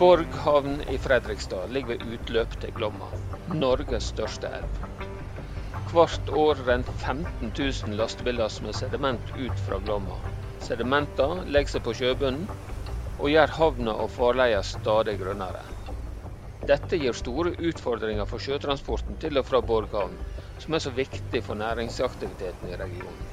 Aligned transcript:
Borg 0.00 0.32
havn 0.32 0.78
i 0.88 0.96
Fredrikstad 0.98 1.68
ligger 1.76 1.98
ved 1.98 2.14
utløp 2.14 2.54
til 2.62 2.70
Glomma, 2.72 3.04
Norges 3.52 4.06
største 4.14 4.48
elv. 4.48 4.78
Hvert 5.92 6.30
år 6.42 6.62
renner 6.64 6.94
15 7.02 7.50
000 7.58 7.98
lastebillass 8.00 8.62
med 8.64 8.78
sediment 8.78 9.34
ut 9.36 9.60
fra 9.66 9.76
Glomma. 9.84 10.16
Sedimenter 10.64 11.42
legger 11.44 11.74
seg 11.74 11.84
på 11.84 11.94
sjøbunnen 11.98 12.48
og 13.18 13.28
gjør 13.28 13.52
havna 13.58 13.98
og 14.06 14.08
farleia 14.14 14.62
stadig 14.64 15.18
grønnere. 15.20 15.66
Dette 16.72 16.96
gir 17.02 17.20
store 17.20 17.52
utfordringer 17.60 18.30
for 18.32 18.40
sjøtransporten 18.40 19.20
til 19.20 19.36
og 19.36 19.50
fra 19.52 19.60
Borg 19.60 19.92
havn, 20.00 20.16
som 20.64 20.80
er 20.80 20.86
så 20.86 20.96
viktig 20.96 21.44
for 21.44 21.60
næringsaktiviteten 21.60 22.72
i 22.72 22.80
regionen. 22.86 23.29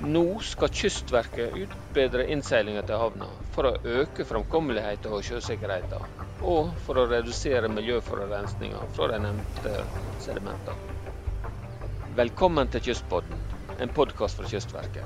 Nå 0.00 0.38
skal 0.40 0.70
Kystverket 0.72 1.52
utbedre 1.60 2.24
innseilinga 2.32 2.80
til 2.88 2.96
havna 2.96 3.26
for 3.52 3.68
å 3.68 3.98
øke 4.00 4.24
framkommeligheta 4.24 5.10
og 5.12 5.26
sjøsikkerheita, 5.26 5.98
og 6.40 6.70
for 6.80 6.96
å 6.96 7.04
redusere 7.10 7.68
miljøforurensninga 7.68 8.86
fra 8.94 9.10
de 9.12 9.18
nevnte 9.20 9.74
sedimenta. 10.16 10.78
Velkommen 12.16 12.72
til 12.72 12.86
Kystpodden, 12.86 13.42
en 13.76 13.92
podkast 13.92 14.40
fra 14.40 14.48
Kystverket. 14.48 15.04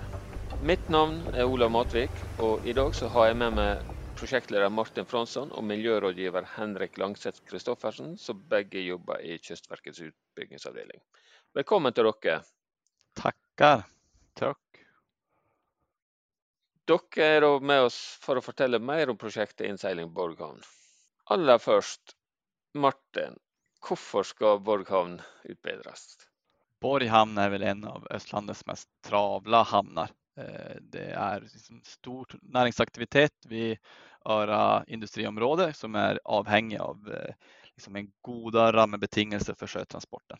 Mitt 0.62 0.87
navn 0.87 1.25
er 1.34 1.51
Olav 1.51 1.75
Matvik, 1.75 2.23
og 2.39 2.62
i 2.62 2.77
dag 2.79 2.95
så 2.95 3.11
har 3.17 3.33
jeg 3.33 3.41
med 3.42 3.59
meg 3.59 3.83
prosjektleder 4.15 4.70
Martin 4.70 5.11
Fransson 5.11 5.51
og 5.51 5.67
miljørådgiver 5.75 6.47
Henrik 6.55 7.01
Langseth 7.03 7.42
Christoffersen, 7.51 8.15
som 8.15 8.47
begge 8.47 8.87
jobber 8.87 9.19
i 9.27 9.41
Kystverkets 9.42 10.06
utbyggingsavdeling. 10.06 11.03
Velkommen 11.59 11.98
til 11.98 12.12
dere. 12.12 12.45
Tackar. 13.19 13.89
Takk. 14.39 14.63
Dere 16.84 17.24
er 17.24 17.40
da 17.40 17.52
med 17.60 17.86
oss 17.86 17.96
for 18.20 18.36
å 18.36 18.44
fortelle 18.44 18.78
mer 18.78 19.08
om 19.08 19.16
prosjektet 19.16 19.64
Innseiling 19.68 20.10
Borghavn. 20.12 20.60
Aller 21.32 21.58
først, 21.58 22.12
Martin, 22.77 23.38
hvorfor 23.80 24.27
skal 24.28 24.60
Borghavn 24.60 25.16
utbedres? 25.48 26.05
Borg 26.84 27.08
hamn 27.08 27.38
är 27.38 27.50
väl 27.50 27.62
en 27.62 27.84
av 27.88 28.06
Östlandets 28.10 28.66
mest 28.66 28.88
travla 29.05 29.62
hamnar. 29.62 30.10
Eh, 30.36 30.77
det 30.80 31.10
är 31.10 31.40
liksom 31.40 31.80
stor 31.84 32.38
näringsaktivitet 32.42 33.46
vid 33.48 33.78
Öra 34.24 34.84
industriområde 34.86 35.72
som 35.72 35.94
är 35.94 36.20
avhängig 36.24 36.78
av 36.78 37.08
eh, 37.12 37.34
liksom 37.74 37.96
en 37.96 38.12
goda 38.20 38.72
rammebetingelser 38.72 39.55
för 39.55 39.66
sjötransporten. 39.66 40.38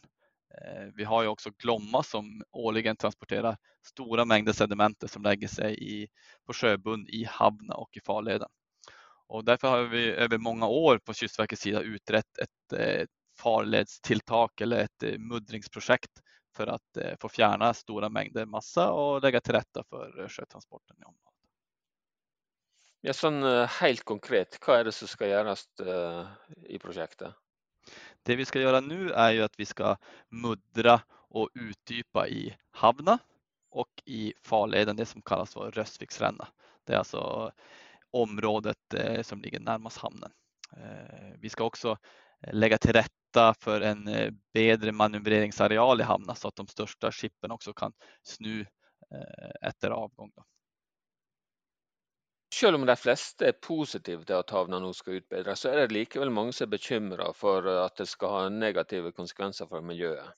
Eh, 0.63 0.87
vi 0.95 1.05
har 1.05 1.23
ju 1.23 1.29
också 1.29 1.51
Glomma 1.59 2.03
som 2.03 2.43
årligen 2.51 2.97
transporterar 2.97 3.57
stora 3.87 4.25
mängder 4.25 4.53
sedimenter 4.53 5.07
som 5.07 5.23
lägger 5.23 5.49
sig 5.49 5.79
i, 5.79 6.09
på 6.47 6.53
sjöbund 6.53 7.09
i 7.09 7.25
hamnar 7.25 7.77
och 7.77 7.97
i 7.97 8.01
farleden. 8.01 8.49
Och 9.27 9.45
därför 9.45 9.69
har 9.69 9.83
vi 9.83 10.11
över 10.11 10.39
många 10.39 10.67
år 10.67 10.99
på 10.99 11.15
Kystverkets 11.15 11.63
sida 11.63 11.81
utrett 11.81 12.39
ett 12.39 12.73
eh, 12.81 13.07
farledstilltak 13.39 14.61
eller 14.61 14.77
ett 14.77 15.03
eh, 15.03 15.19
muddringsprojekt 15.19 16.21
för 16.57 16.67
att 16.67 17.19
få 17.21 17.29
fjärna 17.29 17.75
stora 17.75 18.09
mängder 18.09 18.47
massa 18.47 18.93
och 18.93 19.23
lägga 19.23 19.41
till 19.41 19.53
rätta 19.53 19.85
för 19.91 20.29
sjötransporten 20.29 20.97
i 21.01 21.05
området. 21.05 21.35
Ja, 23.01 23.13
sån 23.13 23.43
helt 23.69 24.05
konkret, 24.05 24.59
vad 24.67 24.81
är 24.81 24.85
det 24.85 24.93
som 24.93 25.09
ska 25.09 25.29
göras 25.29 25.69
i 26.69 26.79
projektet? 26.79 27.35
Det 28.25 28.37
vi 28.37 28.45
ska 28.45 28.61
göra 28.61 28.81
nu 28.81 29.11
är 29.11 29.33
ju 29.33 29.43
att 29.43 29.61
vi 29.61 29.65
ska 29.65 29.97
muddra 30.29 31.01
och 31.11 31.51
utdypa 31.55 32.29
i 32.29 32.57
Havna 32.71 33.19
och 33.71 34.03
i 34.05 34.35
farleden, 34.43 34.97
det 34.97 35.07
som 35.07 35.23
kallas 35.23 35.55
för 35.55 35.71
Röstviksränna. 35.71 36.49
Det 36.85 36.93
är 36.93 36.99
alltså 36.99 37.53
området 38.11 38.95
eh, 38.95 39.23
som 39.23 39.41
ligger 39.41 39.61
närmast 39.61 39.99
hamnen. 39.99 40.31
Eh, 40.77 41.39
vi 41.39 41.49
ska 41.49 41.65
också 41.65 41.99
eh, 42.41 42.55
lägga 42.55 42.79
till 42.79 42.93
rätta 42.93 43.55
för 43.61 43.81
en 43.81 44.11
bättre 44.53 44.93
manövreringsareal 44.93 46.01
i 46.01 46.05
hamnen 46.05 46.37
så 46.37 46.49
att 46.49 46.57
de 46.57 46.67
största 46.67 47.13
skippen 47.13 47.51
också 47.51 47.73
kan 47.73 47.93
snu 48.23 48.67
efter 49.61 49.91
avgång. 49.91 50.31
Då. 50.37 50.45
Selv 52.55 52.79
om 52.79 52.87
de 52.87 52.95
fleste 52.97 53.49
er 53.49 53.57
positive 53.67 54.23
til 54.29 54.37
at 54.39 54.53
havna 54.55 54.79
nå 54.79 54.93
skal 54.95 55.19
utbedres, 55.19 55.65
så 55.65 55.73
er 55.73 55.81
det 55.81 55.97
likevel 55.97 56.31
mange 56.31 56.53
som 56.55 56.69
er 56.69 56.77
bekymra 56.77 57.33
for 57.35 57.67
at 57.73 57.97
det 57.99 58.07
skal 58.07 58.35
ha 58.35 58.43
negative 58.53 59.11
konsekvenser 59.17 59.67
for 59.71 59.83
miljøet. 59.83 60.37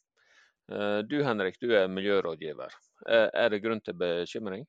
Eh, 0.72 0.98
du 1.10 1.18
Henrik, 1.24 1.60
du 1.60 1.74
er 1.76 1.90
miljørådgiver. 1.92 2.72
Eh, 3.08 3.28
er 3.32 3.52
det 3.52 3.60
grunn 3.62 3.82
til 3.84 3.98
bekymring? 4.00 4.64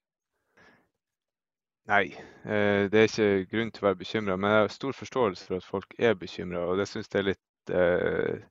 Nei, 1.88 2.04
eh, 2.44 2.90
det 2.92 3.00
er 3.00 3.08
ikke 3.08 3.48
grunn 3.54 3.72
til 3.72 3.86
å 3.86 3.88
være 3.88 4.02
bekymra, 4.02 4.36
men 4.36 4.52
jeg 4.52 4.66
har 4.66 4.76
stor 4.76 4.98
forståelse 4.98 5.48
for 5.48 5.62
at 5.62 5.72
folk 5.72 5.96
er 5.98 6.20
bekymra. 6.20 6.66
Og 6.68 6.82
det 6.82 6.90
syns 6.92 7.08
jeg 7.14 7.22
er 7.22 7.30
litt 7.30 7.72
eh, 7.72 8.44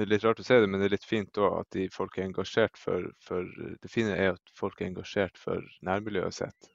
er 0.00 0.08
litt 0.08 0.24
rart 0.24 0.40
å 0.40 0.46
si 0.46 0.56
det, 0.56 0.70
men 0.70 0.80
det 0.80 0.88
er 0.88 0.94
litt 0.94 1.04
fint 1.04 1.38
òg 1.42 1.58
at 1.60 1.70
de 1.76 1.88
folk 1.92 2.16
er 2.16 2.28
engasjert 2.30 2.78
for, 2.78 3.10
for 3.26 3.44
Det 3.82 3.90
fine 3.90 4.16
er 4.16 4.32
at 4.38 4.52
folk 4.56 4.80
er 4.80 4.86
engasjert 4.86 5.36
for 5.38 5.66
nærmiljøet 5.84 6.40
sitt. 6.40 6.70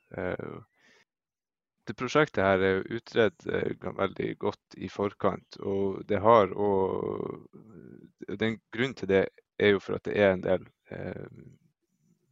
Det 1.85 1.93
prosjektet 1.97 2.41
her 2.43 2.63
er 2.65 2.79
utrett 2.81 3.45
utredd 3.45 3.83
eh, 3.85 3.97
veldig 3.99 4.29
godt 4.41 4.77
i 4.77 4.89
forkant, 4.89 5.57
og 5.61 6.01
det 6.09 6.21
har 6.23 6.53
og 6.53 7.45
eh, 7.53 8.37
Den 8.41 8.57
grunnen 8.73 8.95
til 8.97 9.11
det 9.11 9.27
er 9.61 9.75
jo 9.75 9.79
for 9.79 9.99
at 9.99 10.05
det 10.07 10.15
er 10.17 10.33
en 10.33 10.43
del 10.43 10.65
eh, 10.91 11.27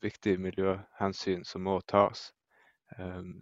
viktige 0.04 0.42
miljøhensyn 0.42 1.44
som 1.48 1.64
må 1.68 1.80
tas. 1.88 2.32
Um, 2.98 3.42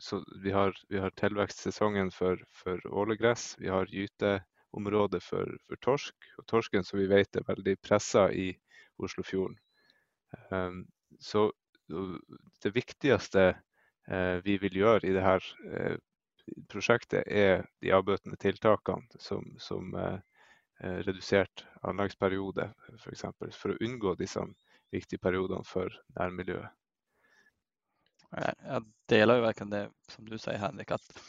så 0.00 0.20
vi 0.42 0.50
har, 0.50 0.74
vi 0.88 0.98
har 0.98 1.12
tilvekstsesongen 1.16 2.10
for, 2.12 2.40
for 2.52 2.80
ålegress, 2.86 3.54
vi 3.58 3.70
har 3.72 3.88
gyteområdet 3.88 5.22
for, 5.24 5.54
for 5.68 5.80
torsk, 5.84 6.30
og 6.38 6.46
torsken 6.50 6.84
som 6.84 7.00
vi 7.00 7.08
vet 7.10 7.36
er 7.36 7.46
veldig 7.48 7.76
pressa 7.84 8.28
i 8.32 8.50
Oslofjorden. 9.00 9.56
Um, 10.50 10.84
så 11.18 11.46
eh, 11.90 12.16
det 12.62 12.74
viktigste 12.76 13.46
eh, 13.48 13.56
Eh, 14.10 14.40
vi 14.44 14.58
vil 14.58 14.80
gjøre 14.82 15.06
i 15.06 15.12
det 15.14 15.22
eh, 15.22 15.96
prosjektet, 16.68 17.22
er 17.26 17.66
de 17.82 17.92
avbøtende 17.94 18.36
tiltakene 18.40 19.22
som, 19.22 19.44
som 19.62 19.94
eh, 19.94 20.18
eh, 20.82 20.98
redusert 21.06 21.64
anleggsperiode, 21.86 22.72
f.eks. 22.88 23.02
For, 23.04 23.14
eksempel, 23.14 23.52
for 23.54 23.74
å 23.74 23.80
unngå 23.86 24.16
disse 24.18 24.42
viktige 24.90 25.22
periodene 25.22 25.64
for 25.64 25.94
eh, 26.16 26.70
Jag 28.62 28.92
delar 29.06 29.34
ju 29.34 29.40
verkligen 29.40 29.70
det 29.70 29.90
som 30.08 30.28
du 30.28 30.38
säger 30.38 30.58
Henrik, 30.58 30.90
att 30.90 31.20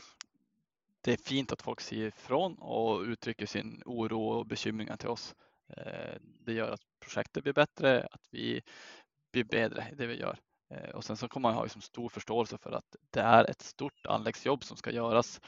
det 1.02 1.14
är 1.14 1.18
fint 1.18 1.52
att 1.52 1.62
folk 1.62 1.82
säger 1.82 2.08
ifrån 2.08 2.56
och 2.60 3.02
uttrycker 3.02 3.46
sin 3.46 3.82
oro 3.86 4.22
och 4.22 4.46
bekymringar 4.46 4.98
till 4.98 5.10
oss. 5.10 5.36
Eh, 5.78 6.16
det 6.22 6.54
gör 6.54 6.72
att 6.72 6.82
projektet 7.00 7.44
blir 7.44 7.54
bättre, 7.54 8.08
att 8.12 8.28
vi 8.32 8.62
blir 9.32 9.44
bättre 9.44 9.88
i 9.92 9.96
det 9.96 10.08
vi 10.08 10.20
gör. 10.20 10.40
Eh, 10.72 10.90
och 10.90 11.04
sen 11.04 11.18
så 11.18 11.28
kommer 11.28 11.50
man 11.50 11.56
ha 11.56 11.64
liksom 11.64 11.82
stor 11.82 12.10
förståelse 12.10 12.58
för 12.58 12.72
att 12.72 12.96
det 13.12 13.20
är 13.22 13.50
ett 13.50 13.62
stort 13.62 14.06
anläggsjobb 14.06 14.64
som 14.64 14.78
ska 14.78 14.92
göras 14.92 15.42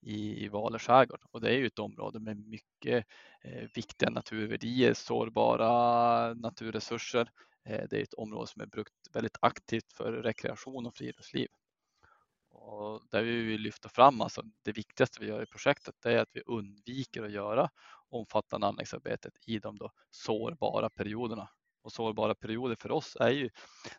i, 0.00 0.48
Valö 0.48 0.78
skärgård 0.78 1.20
och 1.30 1.40
det 1.40 1.48
är 1.50 1.58
ju 1.58 1.66
ett 1.66 1.78
område 1.78 2.20
med 2.20 2.36
mycket 2.48 3.06
eh, 3.44 3.68
viktiga 3.74 4.10
naturvärdier, 4.10 4.94
sårbara 4.94 6.34
naturresurser. 6.34 7.30
Eh, 7.64 7.84
Det 7.90 7.98
är 7.98 8.02
ett 8.02 8.14
område 8.14 8.46
som 8.46 8.62
är 8.62 8.66
brukt 8.66 8.94
väldigt 9.12 9.36
aktivt 9.40 9.92
för 9.92 10.12
rekreation 10.12 10.86
och 10.86 10.94
friluftsliv. 10.96 11.48
Och 12.50 13.02
där 13.10 13.22
vi 13.22 13.42
vill 13.42 13.60
lyfta 13.60 13.88
fram, 13.88 14.20
alltså 14.20 14.42
det 14.64 14.72
viktigaste 14.72 15.20
vi 15.20 15.26
gör 15.26 15.42
i 15.42 15.46
projektet, 15.46 15.94
det 16.02 16.12
är 16.12 16.18
att 16.18 16.30
vi 16.32 16.42
undviker 16.46 17.22
att 17.22 17.32
göra 17.32 17.70
omfattande 18.10 18.66
anläggningsarbetet 18.66 19.32
i 19.46 19.58
de 19.58 19.78
då 19.78 19.90
sårbara 20.10 20.90
perioderna. 20.90 21.48
Och 21.88 21.92
sårbara 21.92 22.34
perioder 22.34 22.76
för 22.80 22.90
oss 22.90 23.16
är 23.20 23.30
ju 23.30 23.50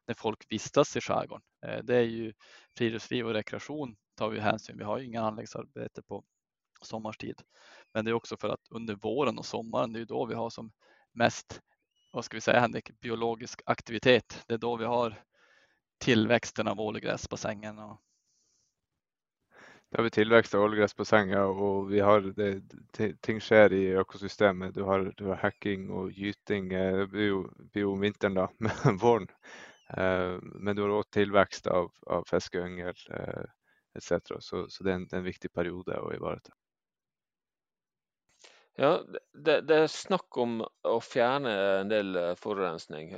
när 0.07 0.13
folk 0.13 0.45
vistas 0.49 0.97
i 0.97 1.01
skärgården. 1.01 1.43
Eh, 1.65 1.83
det 1.83 1.95
är 1.95 2.01
ju 2.03 2.33
friluftsliv 2.77 3.27
och 3.27 3.33
rekreation 3.33 3.95
tar 4.15 4.29
vi 4.29 4.39
hänsyn. 4.39 4.77
Vi 4.77 4.83
har 4.83 4.97
ju 4.97 5.05
inga 5.05 5.21
anläggningsarbete 5.21 6.01
på 6.01 6.23
sommartid. 6.81 7.41
Men 7.93 8.05
det 8.05 8.11
är 8.11 8.13
också 8.13 8.37
för 8.37 8.49
att 8.49 8.67
under 8.69 8.95
våren 8.95 9.37
och 9.37 9.45
sommaren, 9.45 9.93
det 9.93 9.97
är 9.97 9.99
ju 9.99 10.05
då 10.05 10.25
vi 10.25 10.35
har 10.35 10.49
som 10.49 10.71
mest, 11.11 11.61
vad 12.11 12.25
ska 12.25 12.37
vi 12.37 12.41
säga 12.41 12.59
Henrik, 12.59 12.99
biologisk 12.99 13.61
aktivitet. 13.65 14.43
Det 14.47 14.53
är 14.53 14.57
då 14.57 14.77
vi 14.77 14.85
har 14.85 15.23
tillväxten 15.97 16.67
av 16.67 16.79
ålegräsbassängen 16.79 17.79
och 17.79 18.01
Da 19.91 19.97
har 19.97 20.03
vi 20.03 20.09
tillväxt 20.09 20.53
av 20.55 20.61
ålegressbassenger, 20.61 21.43
och 21.43 21.93
vi 21.93 21.99
har 21.99 22.21
det, 22.21 22.61
ting 23.21 23.41
i 23.73 23.85
ekosystemet. 23.87 24.73
Du 24.75 24.83
har, 24.83 25.13
du 25.17 25.25
har 25.25 25.35
hacking 25.35 25.89
och 25.89 26.11
gyting. 26.11 26.73
Eh, 26.73 26.97
det 26.97 27.07
blir 27.07 27.21
ju 27.21 27.43
blir 27.57 27.81
jo 27.81 27.93
om 27.93 27.99
vinteren, 27.99 28.47
men 28.57 28.97
våren. 28.97 29.27
Eh, 29.89 30.37
men 30.41 30.75
du 30.75 30.81
har 30.81 30.89
också 30.89 31.09
tillväxt 31.11 31.67
av, 31.67 31.91
av 32.05 32.23
och 32.23 33.09
eh, 33.09 33.43
etc. 33.95 34.11
Så, 34.39 34.69
så 34.69 34.83
det 34.83 34.91
är 34.91 34.95
en, 34.95 35.07
det 35.07 35.15
er 35.15 35.17
en 35.17 35.23
viktig 35.23 35.53
period 35.53 35.89
att 35.89 36.13
ivareta. 36.13 36.53
Ja, 38.75 39.01
det, 39.33 39.61
det 39.61 39.75
er 39.75 39.87
snakk 39.91 40.37
om 40.37 40.61
å 40.87 40.99
fjerne 41.01 41.55
en 41.81 41.89
del 41.89 42.15
eh, 42.15 42.35
forurensning. 42.37 43.15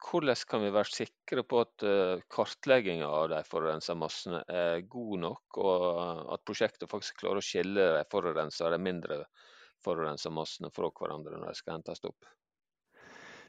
Hur 0.00 0.24
hvordan 0.24 0.42
kan 0.48 0.62
vi 0.64 0.70
være 0.72 0.90
sikre 0.90 1.42
på 1.44 1.60
at 1.60 1.82
eh, 1.84 1.90
kartläggningen 1.90 2.30
kartlegginga 2.32 3.06
av 3.06 3.28
de 3.28 3.40
forurensa 3.44 3.94
massene 3.94 4.40
er 4.48 4.80
god 4.88 5.18
nok, 5.26 5.58
og 5.60 6.32
at 6.34 6.44
prosjektet 6.48 6.90
faktisk 6.90 7.20
klarer 7.20 7.42
å 7.42 7.44
skille 7.44 7.86
de 7.98 8.04
forurensa 8.10 8.66
og 8.66 8.72
de 8.74 8.80
mindre 8.80 9.18
forurensa 9.84 10.32
massene 10.32 10.70
fra 10.74 10.90
hverandre 10.90 11.36
når 11.36 11.52
de 11.52 11.60
skal 11.60 11.76
hentes 11.76 12.04
opp? 12.08 12.30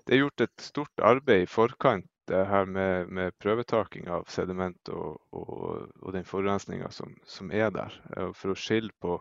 Det 0.06 0.16
er 0.16 0.24
gjort 0.24 0.44
et 0.44 0.66
stort 0.66 1.04
arbeid 1.06 1.46
i 1.46 1.50
forkant 1.50 2.08
her 2.32 2.66
med, 2.66 3.08
med 3.08 3.36
prøvetaking 3.40 4.08
av 4.10 4.28
sediment 4.30 4.90
og, 4.90 5.18
og, 5.32 5.90
og 6.02 6.14
den 6.16 6.28
forurensninga 6.28 6.92
som, 6.92 7.16
som, 7.26 7.52
er 7.52 7.72
der, 7.76 7.96
eh, 8.18 8.32
for 8.38 8.54
å 8.54 8.60
skille 8.60 8.92
på 9.02 9.18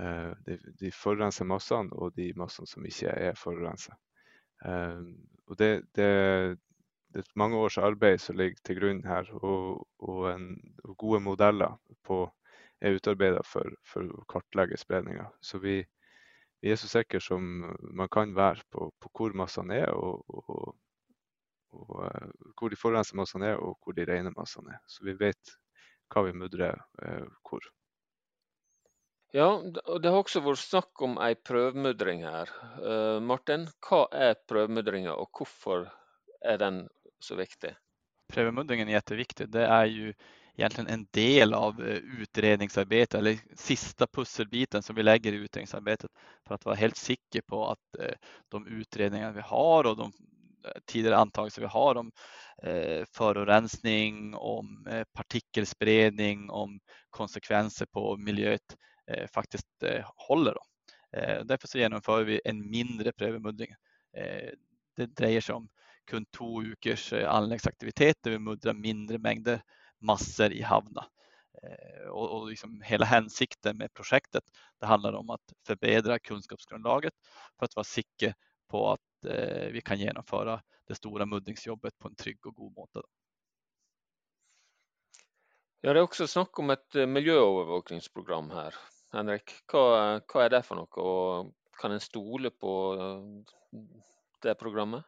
eh, 0.00 0.32
de, 0.48 0.58
de 0.80 0.92
forurensa 0.92 1.44
massene 1.44 1.92
og 1.92 2.16
de 2.16 2.32
massene 2.36 2.68
som 2.70 2.86
ikke 2.86 3.12
er 3.12 3.38
forurensa. 3.38 3.96
Ehm, 4.64 5.10
og 5.46 5.58
det, 5.58 5.70
det, 5.94 6.58
det, 7.14 7.22
er 7.22 7.38
mange 7.38 7.56
års 7.56 7.78
arbete 7.78 8.22
som 8.22 8.36
ligger 8.36 8.62
til 8.64 8.80
grunn 8.80 9.02
her, 9.06 9.28
og, 9.34 9.86
og, 9.98 10.22
en, 10.32 10.48
og 10.84 10.96
gode 10.96 11.20
modeller 11.20 11.76
på, 12.04 12.24
er 12.80 12.96
utarbeidet 12.96 13.44
for, 13.46 13.76
for, 13.88 14.08
å 14.08 14.24
kartlegge 14.30 14.78
spredninga. 14.80 15.28
Så 15.40 15.60
vi, 15.62 15.78
vi, 16.60 16.72
er 16.72 16.80
så 16.80 16.90
sikre 16.90 17.20
som 17.20 17.46
man 17.80 18.10
kan 18.12 18.34
være 18.36 18.66
på, 18.72 18.90
på 19.00 19.12
hvor 19.14 19.36
massene 19.38 19.82
er, 19.86 19.94
og, 19.94 20.24
og, 20.28 20.74
hvor 22.56 22.72
de 22.72 22.78
forurensede 22.80 23.20
massene 23.20 23.52
er, 23.52 23.60
og 23.60 23.78
hvor 23.82 23.96
de 23.96 24.06
rene 24.08 24.32
massene 24.36 24.76
er. 24.76 24.82
Så 24.88 25.04
vi 25.04 25.16
vet 25.20 25.56
hva 26.12 26.22
vi 26.24 26.36
mudrer 26.36 26.78
uh, 27.02 27.26
hvor. 27.44 27.64
Ja, 29.36 29.50
og 29.84 29.98
det 30.00 30.08
har 30.08 30.22
også 30.22 30.40
vært 30.40 30.62
snakk 30.62 31.02
om 31.04 31.18
ei 31.20 31.34
prøvemudring 31.36 32.22
her. 32.24 32.48
Uh, 32.80 33.18
Martin, 33.20 33.66
hva 33.84 34.06
er 34.08 34.38
prøvemudringa 34.48 35.12
och 35.12 35.28
hvorfor 35.38 35.92
är 36.40 36.58
den 36.58 36.88
så 37.20 37.34
viktig? 37.34 37.74
Prövmuddringen 38.32 38.88
är 38.88 38.92
jätteviktig. 38.92 39.48
Det 39.48 39.66
är 39.66 39.84
ju 39.84 40.14
egentligen 40.54 40.90
en 40.90 41.06
del 41.10 41.54
av 41.54 41.80
eh, 41.80 41.96
utredningsarbetet 41.96 43.14
eller 43.14 43.38
sista 43.56 44.06
pusselbiten 44.06 44.82
som 44.82 44.96
vi 44.96 45.02
lägger 45.02 45.32
i 45.32 45.36
utredningsarbetet 45.36 46.10
för 46.46 46.54
att 46.54 46.64
vara 46.64 46.74
helt 46.74 46.96
säker 46.96 47.40
på 47.40 47.68
att 47.68 48.00
eh, 48.00 48.14
de 48.48 48.66
utredningar 48.66 49.32
vi 49.32 49.40
har 49.40 49.86
och 49.86 49.96
de 49.96 50.12
tidigare 50.86 51.16
antagelser 51.16 51.62
vi 51.62 51.68
har 51.68 51.94
om 51.94 52.10
förorensning, 53.12 54.34
om 54.34 54.86
partikelspridning, 55.12 56.50
om 56.50 56.80
konsekvenser 57.10 57.86
på 57.86 58.16
miljöet 58.16 58.76
Eh, 59.06 59.26
faktiskt 59.28 59.82
eh, 59.82 60.10
håller. 60.16 60.54
Då. 60.54 60.62
Eh, 61.18 61.44
därför 61.44 61.68
så 61.68 61.78
genomför 61.78 62.24
vi 62.24 62.40
en 62.44 62.70
mindre 62.70 63.12
prövmuddring. 63.12 63.74
Eh, 64.16 64.50
det 64.96 65.06
dröjer 65.06 65.40
sig 65.40 65.54
om 65.54 65.68
kun 66.04 66.26
två 66.26 66.62
ukers 66.62 67.12
eh, 67.12 67.30
anläggningsaktivitet 67.30 68.16
där 68.20 68.30
vi 68.30 68.38
muddrar 68.38 68.74
mindre 68.74 69.18
mängder 69.18 69.62
massor 69.98 70.52
i 70.52 70.62
havna. 70.62 71.06
Och, 72.10 72.30
och 72.30 72.48
liksom 72.48 72.82
hela 72.82 73.04
hänsikten 73.04 73.76
med 73.76 73.94
projektet 73.94 74.44
det 74.80 74.86
handlar 74.86 75.12
om 75.12 75.30
att 75.30 75.52
förbättra 75.66 76.18
kunskapsgrundlaget 76.18 77.12
för 77.58 77.64
att 77.64 77.76
vara 77.76 77.84
säker 77.84 78.34
på 78.68 78.92
att 78.92 79.00
vi 79.70 79.80
kan 79.84 79.98
genomföra 79.98 80.62
det 80.88 80.94
stora 80.94 81.26
muddringsjobbet 81.26 81.98
på 81.98 82.08
en 82.08 82.14
trygg 82.14 82.46
och 82.46 82.54
god 82.54 82.72
måte. 82.76 83.00
Ja, 85.80 85.92
det 85.92 85.98
är 85.98 86.02
också 86.02 86.26
snack 86.26 86.58
om 86.58 86.70
ett 86.70 86.94
miljöövervakningsprogram 86.94 88.50
här. 88.50 88.74
Henrik, 89.16 89.52
hva, 89.72 90.20
hva 90.28 90.44
er 90.44 90.52
det 90.52 90.62
for 90.66 90.78
noe, 90.78 91.02
og 91.02 91.52
kan 91.80 91.94
en 91.94 92.02
stole 92.02 92.50
på 92.52 92.72
eh, 92.94 93.84
det 94.44 94.56
programmet? 94.60 95.04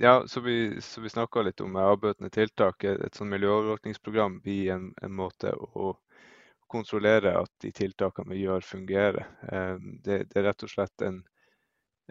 Ja, 0.00 0.22
så 0.26 0.40
vi, 0.40 0.80
så 0.80 1.00
vi 1.00 1.10
snakka 1.10 1.42
litt 1.42 1.60
om 1.60 1.76
avbøtende 1.76 2.30
tiltak. 2.30 2.84
Et 2.84 3.16
sånn 3.18 3.32
miljøovervåkningsprogram 3.32 4.36
blir 4.44 4.70
en, 4.76 4.92
en, 5.02 5.14
måte 5.14 5.50
å 5.58 5.96
kontrollere 6.70 7.32
at 7.40 7.50
de 7.64 7.72
tiltakene 7.74 8.30
vi 8.30 8.44
gjør, 8.44 8.62
fungerer. 8.62 9.26
Ehm, 9.50 9.96
det, 10.04 10.20
det 10.30 10.38
er 10.38 10.46
rett 10.50 10.62
og 10.62 10.70
slett 10.70 11.02
en, 11.02 11.18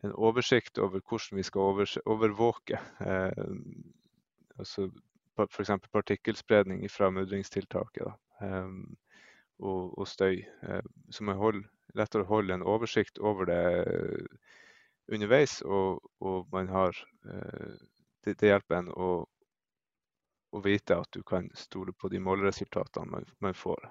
en, 0.04 0.16
oversikt 0.30 0.82
over 0.84 1.00
hvordan 1.00 1.40
vi 1.40 1.48
skal 1.48 1.72
over, 1.72 1.96
overvåke. 2.12 2.82
Ehm, 3.08 3.62
altså 4.60 4.90
F.eks. 5.38 5.72
partikkelspredning 5.94 6.84
fra 6.92 7.12
mudringstiltaket. 7.14 8.04
Da 8.10 8.18
og, 9.60 9.98
og 9.98 10.08
støy. 10.08 10.44
Eh, 10.64 10.82
så 11.10 11.24
man 11.24 11.40
holder, 11.40 11.68
lettere 11.98 12.28
å 12.28 12.42
en 12.54 12.66
oversikt 12.66 13.18
over 13.18 13.50
det 13.50 13.64
eh, 13.84 14.26
underveis, 15.08 15.62
og, 15.62 16.04
og 16.20 16.48
man 16.52 16.70
har 16.70 16.98
eh, 17.26 17.78
det, 18.26 18.38
det 18.40 18.52
hjelper 18.52 18.82
en 18.82 18.90
å, 18.92 19.12
å, 20.52 20.62
vite 20.64 20.98
at 20.98 21.12
du 21.16 21.24
kan 21.24 21.50
stole 21.56 21.94
på 21.94 22.12
de 22.12 22.20
målresultatene 22.20 23.12
man, 23.12 23.26
man 23.40 23.54
får. 23.54 23.90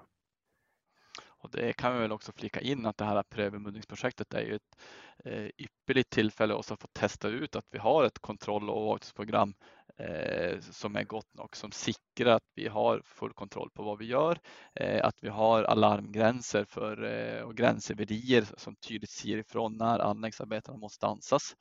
Och 1.39 1.51
det 1.51 1.73
kan 1.73 1.93
vi 1.93 1.99
väl 1.99 2.11
också 2.11 2.31
flika 2.31 2.61
in 2.61 2.85
att 2.85 2.97
det 2.97 3.05
här 3.05 3.23
prövmuddringsprojektet 3.23 4.33
är 4.33 4.41
ju 4.41 4.55
ett 4.55 4.77
eh, 5.25 5.49
ypperligt 5.57 6.09
tillfälle 6.09 6.53
också 6.53 6.73
att 6.73 6.81
få 6.81 6.87
testa 6.87 7.27
ut 7.27 7.55
att 7.55 7.67
vi 7.71 7.79
har 7.79 8.03
ett 8.03 8.19
kontroll 8.19 8.69
och 8.69 8.77
övervakningsprogram 8.77 9.53
eh, 9.99 10.59
som 10.59 10.95
är 10.95 11.03
gott 11.03 11.33
nog, 11.33 11.55
som 11.55 11.71
sikrar 11.71 12.35
att 12.35 12.51
vi 12.55 12.67
har 12.67 13.01
full 13.05 13.33
kontroll 13.33 13.69
på 13.73 13.83
vad 13.83 13.97
vi 13.97 14.05
gör, 14.05 14.39
eh, 14.75 15.05
att 15.05 15.15
vi 15.21 15.29
har 15.29 15.63
alarmgränser 15.63 16.65
för, 16.65 17.03
eh, 17.03 17.41
och 17.41 17.55
gränsöverier 17.55 18.45
som 18.57 18.75
tydligt 18.75 19.11
säger 19.11 19.37
ifrån 19.37 19.77
när 19.77 19.99
anläggningsarbetarna 19.99 20.77
måste 20.77 21.07
ansas. 21.07 21.55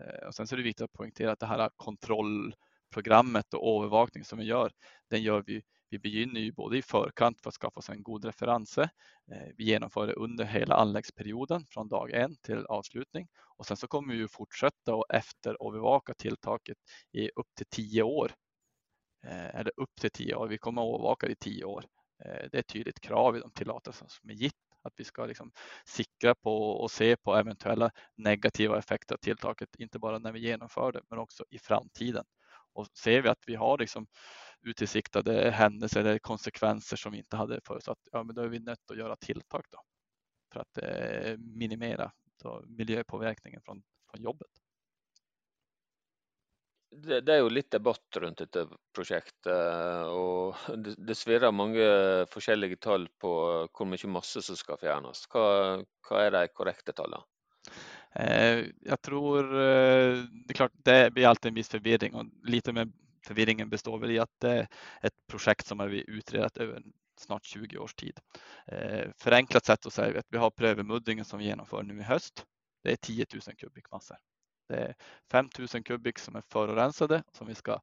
Eh, 0.00 0.26
och 0.26 0.34
sen 0.34 0.46
så 0.46 0.54
är 0.54 0.56
det 0.56 0.62
viktigt 0.62 0.84
att 0.84 0.92
poängtera 0.92 1.32
att 1.32 1.40
det 1.40 1.46
här 1.46 1.70
kontrollprogrammet 1.76 3.54
och 3.54 3.84
övervakning 3.84 4.24
som 4.24 4.38
vi 4.38 4.44
gör, 4.44 4.72
den 5.10 5.22
gör 5.22 5.42
vi 5.46 5.62
vi 5.94 5.98
begynner 5.98 6.40
ju 6.40 6.52
både 6.52 6.78
i 6.78 6.82
förkant 6.82 7.40
för 7.40 7.48
att 7.48 7.54
skaffa 7.54 7.78
oss 7.78 7.88
en 7.88 8.02
god 8.02 8.24
referens. 8.24 8.78
Eh, 8.78 8.88
vi 9.56 9.64
genomför 9.64 10.06
det 10.06 10.12
under 10.12 10.44
hela 10.44 10.74
anläggsperioden 10.74 11.66
från 11.66 11.88
dag 11.88 12.10
en 12.12 12.36
till 12.36 12.66
avslutning 12.66 13.28
och 13.56 13.66
sen 13.66 13.76
så 13.76 13.86
kommer 13.86 14.14
vi 14.14 14.28
fortsätta 14.28 14.94
och 14.94 15.14
efterövervaka 15.14 16.14
tilltaket 16.14 16.78
i 17.12 17.30
upp 17.36 17.46
till 17.56 17.66
tio 17.66 18.02
år. 18.02 18.32
Eh, 19.26 19.54
eller 19.56 19.72
upp 19.76 19.94
till 20.00 20.10
tio 20.10 20.34
år. 20.34 20.48
Vi 20.48 20.58
kommer 20.58 20.82
att 20.82 20.94
övervaka 20.94 21.26
det 21.26 21.32
i 21.32 21.36
tio 21.36 21.64
år. 21.64 21.84
Eh, 22.24 22.48
det 22.50 22.54
är 22.54 22.60
ett 22.60 22.66
tydligt 22.66 23.00
krav 23.00 23.36
i 23.36 23.40
de 23.40 23.50
tillåtelser 23.50 24.06
som 24.08 24.30
är 24.30 24.34
gitt 24.34 24.54
att 24.82 24.92
vi 24.96 25.04
ska 25.04 25.26
liksom 25.26 25.52
sikra 25.84 26.34
på 26.34 26.70
och 26.70 26.90
se 26.90 27.16
på 27.16 27.34
eventuella 27.36 27.90
negativa 28.14 28.78
effekter 28.78 29.14
av 29.14 29.18
tilltaket, 29.18 29.76
inte 29.78 29.98
bara 29.98 30.18
när 30.18 30.32
vi 30.32 30.40
genomför 30.40 30.92
det, 30.92 31.00
men 31.10 31.18
också 31.18 31.44
i 31.50 31.58
framtiden. 31.58 32.24
Och 32.74 32.86
ser 32.86 33.22
vi 33.22 33.28
att 33.28 33.42
vi 33.46 33.54
har 33.54 33.78
liksom 33.78 34.06
utsiktade 34.62 35.50
händelser 35.50 36.00
eller 36.00 36.18
konsekvenser 36.18 36.96
som 36.96 37.12
vi 37.12 37.18
inte 37.18 37.36
hade 37.36 37.60
förutsatt, 37.66 37.98
ja 38.12 38.22
men 38.22 38.34
då 38.34 38.42
är 38.42 38.48
vi 38.48 38.58
nöjda 38.58 38.80
att 38.90 38.98
göra 38.98 39.16
tilltag 39.16 39.62
då 39.70 39.78
för 40.52 40.60
att 40.60 40.78
eh, 40.78 41.38
minimera 41.38 42.12
då, 42.42 42.64
miljöpåverkningen 42.66 43.60
från, 43.64 43.82
från 44.10 44.22
jobbet. 44.22 44.50
Det, 46.96 47.20
det, 47.20 47.34
er 47.34 47.40
jo 47.42 47.50
litt 47.50 47.72
debatt 47.74 48.16
rundt 48.22 48.38
dette 48.38 48.68
prosjektet, 48.94 49.48
eh, 49.50 50.10
og 50.14 50.60
det, 50.78 50.94
det 51.08 51.16
svirrer 51.18 51.50
mange 51.50 51.86
forskjellige 52.30 52.78
tall 52.86 53.08
på 53.18 53.32
hvor 53.66 53.88
mye 53.90 54.10
masse 54.14 54.42
som 54.46 54.58
skal 54.58 54.78
fjernes. 54.78 55.24
Hva, 55.32 55.46
hva 56.06 56.20
er 56.22 56.36
de 56.36 56.44
korrekte 56.54 56.94
tallene? 56.94 57.26
Eh, 58.14 58.66
jag 58.80 59.02
tror, 59.02 59.44
eh, 59.44 60.16
det 60.16 60.48
är 60.48 60.54
klart, 60.54 60.72
det 60.74 61.12
blir 61.12 61.26
alltid 61.26 61.48
en 61.48 61.54
viss 61.54 61.68
förvirring 61.68 62.14
och 62.14 62.24
lite 62.42 62.72
med 62.72 62.92
förvirringen 63.26 63.70
består 63.70 63.98
väl 63.98 64.10
i 64.10 64.18
att 64.18 64.40
det 64.40 64.50
är 64.50 64.68
ett 65.02 65.26
projekt 65.26 65.66
som 65.66 65.80
har 65.80 65.88
vi 65.88 66.04
utredat 66.10 66.56
över 66.56 66.82
snart 67.18 67.44
20 67.44 67.78
års 67.78 67.94
tid. 67.94 68.18
Eh, 68.66 68.76
förenklat 68.78 69.22
förenklat 69.22 69.64
sätt 69.64 69.86
att 69.86 69.92
säga 69.92 70.18
att 70.18 70.26
vi 70.28 70.38
har 70.38 70.50
prövemuddringen 70.50 71.24
som 71.24 71.38
vi 71.38 71.44
genomför 71.44 71.82
nu 71.82 71.98
i 71.98 72.02
höst. 72.02 72.44
Det 72.82 72.92
är 72.92 72.96
10 72.96 73.26
000 73.32 73.56
kubikmassor. 73.56 74.16
Det 74.68 74.76
är 74.76 74.94
5 75.30 75.48
000 75.58 75.84
kubik 75.84 76.18
som 76.18 76.36
är 76.36 76.40
förorensade 76.40 77.22
som 77.32 77.46
vi 77.46 77.54
ska 77.54 77.80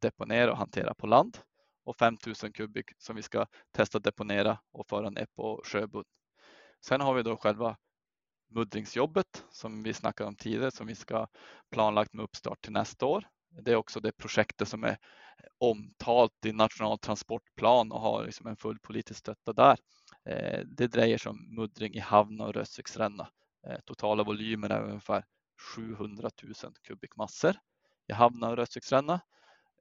deponera 0.00 0.52
och 0.52 0.58
hantera 0.58 0.94
på 0.94 1.06
land 1.06 1.38
och 1.84 1.96
5 1.96 2.16
000 2.26 2.52
kubik 2.52 2.90
som 2.98 3.16
vi 3.16 3.22
ska 3.22 3.46
testa 3.72 3.98
deponera 3.98 4.58
och 4.72 4.86
föra 4.86 5.10
ner 5.10 5.26
på 5.36 5.62
sjöbund. 5.64 6.06
Sen 6.80 7.00
har 7.00 7.14
vi 7.14 7.22
då 7.22 7.36
själva 7.36 7.76
muddringsjobbet 8.48 9.44
som 9.50 9.82
vi 9.82 9.94
snackade 9.94 10.28
om 10.28 10.36
tidigare 10.36 10.70
som 10.70 10.86
vi 10.86 10.94
ska 10.94 11.26
planlagt 11.70 12.12
med 12.12 12.22
uppstart 12.22 12.60
till 12.64 12.72
nästa 12.72 13.06
år. 13.06 13.28
Det 13.62 13.72
är 13.72 13.76
också 13.76 14.00
det 14.00 14.12
projektet 14.12 14.68
som 14.68 14.84
är 14.84 14.98
omtalt 15.58 16.46
i 16.46 16.52
nationell 16.52 16.98
transportplan 16.98 17.92
och 17.92 18.00
har 18.00 18.24
liksom 18.24 18.46
en 18.46 18.56
full 18.56 18.78
politisk 18.78 19.18
stötta 19.20 19.52
där. 19.52 19.78
Eh, 20.24 20.60
det 20.66 20.86
drejer 20.86 21.18
sig 21.18 21.30
om 21.30 21.54
muddring 21.56 21.94
i 21.94 21.98
Havna 21.98 22.44
och 22.44 22.54
Rössviksränna. 22.54 23.28
Eh, 23.66 23.78
totala 23.84 24.24
volymer 24.24 24.70
är 24.70 24.82
ungefär 24.82 25.24
700 25.76 26.30
000 26.42 26.54
kubikmassor 26.82 27.56
i 28.08 28.12
Havna 28.12 28.48
och 28.48 28.56
Rössviksränna. 28.56 29.20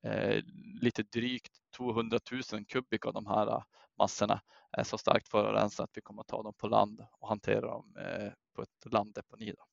Eh, 0.08 0.44
lite 0.82 1.04
drygt 1.04 1.52
200 1.78 2.20
000 2.54 2.66
kubik 2.66 3.06
av 3.06 3.14
de 3.14 3.26
här 3.26 3.48
eh, 3.48 3.64
massorna 3.98 4.42
är 4.72 4.84
så 4.84 4.98
starkt 4.98 5.28
förorensade 5.28 5.84
att 5.84 5.98
vi 5.98 6.02
kommer 6.02 6.22
att 6.22 6.28
ta 6.28 6.44
dem 6.44 6.54
på 6.54 6.68
land 6.68 7.06
och 7.20 7.28
hantera 7.28 7.62
dem 7.62 7.96
eh, 7.98 8.32
på 8.56 8.62
ett 8.62 8.94
landdeponi. 8.94 9.52
Då. 9.52 9.66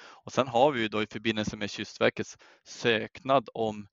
Och 0.00 0.32
sen 0.32 0.48
har 0.48 0.72
vi 0.72 0.80
ju 0.80 0.88
då 0.88 1.02
i 1.02 1.06
förbindelse 1.06 1.56
med 1.56 1.70
Kystverkets 1.70 2.38
söknad 2.64 3.48
om 3.54 3.88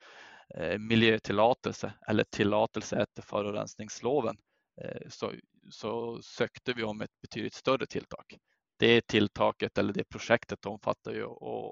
eh, 0.56 0.78
miljötillåtelse 0.78 1.94
eller 2.08 2.24
tillåtelse 2.24 2.98
efter 2.98 3.22
förorensningsloven 3.22 4.38
eh, 4.82 5.10
så, 5.10 5.34
så 5.72 6.22
sökte 6.22 6.74
vi 6.74 6.84
om 6.84 7.02
ett 7.02 7.22
betydligt 7.22 7.54
större 7.54 7.86
tilltak. 7.86 8.38
Det 8.80 9.08
tilltaket 9.08 9.78
eller 9.78 9.94
det 9.94 10.10
projektet 10.10 10.66
omfattar 10.66 11.12
ju 11.12 11.26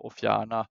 att 0.07 0.13
fjärna 0.13 0.67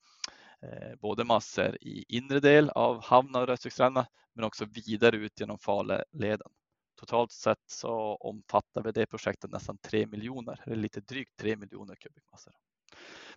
Eh, 0.64 0.94
både 1.00 1.25
massor 1.25 1.78
i 1.80 2.04
inre 2.09 2.40
del 2.40 2.71
av 2.71 3.02
hamnen 3.02 3.42
och 3.42 3.49
Röstviksränna 3.49 4.06
men 4.35 4.44
också 4.44 4.64
vidare 4.64 5.16
ut 5.16 5.40
genom 5.40 5.59
Faleleden. 5.59 6.52
Totalt 6.97 7.33
sett 7.33 7.62
så 7.66 8.16
omfattar 8.21 8.83
vi 8.83 8.92
det 8.92 9.06
projektet 9.06 9.50
nästan 9.50 9.78
3 9.78 10.06
miljoner, 10.06 10.62
eller 10.66 10.76
lite 10.76 11.00
drygt 11.00 11.37
3 11.37 11.56
miljoner 11.56 11.94
kubikmassor. 11.94 12.52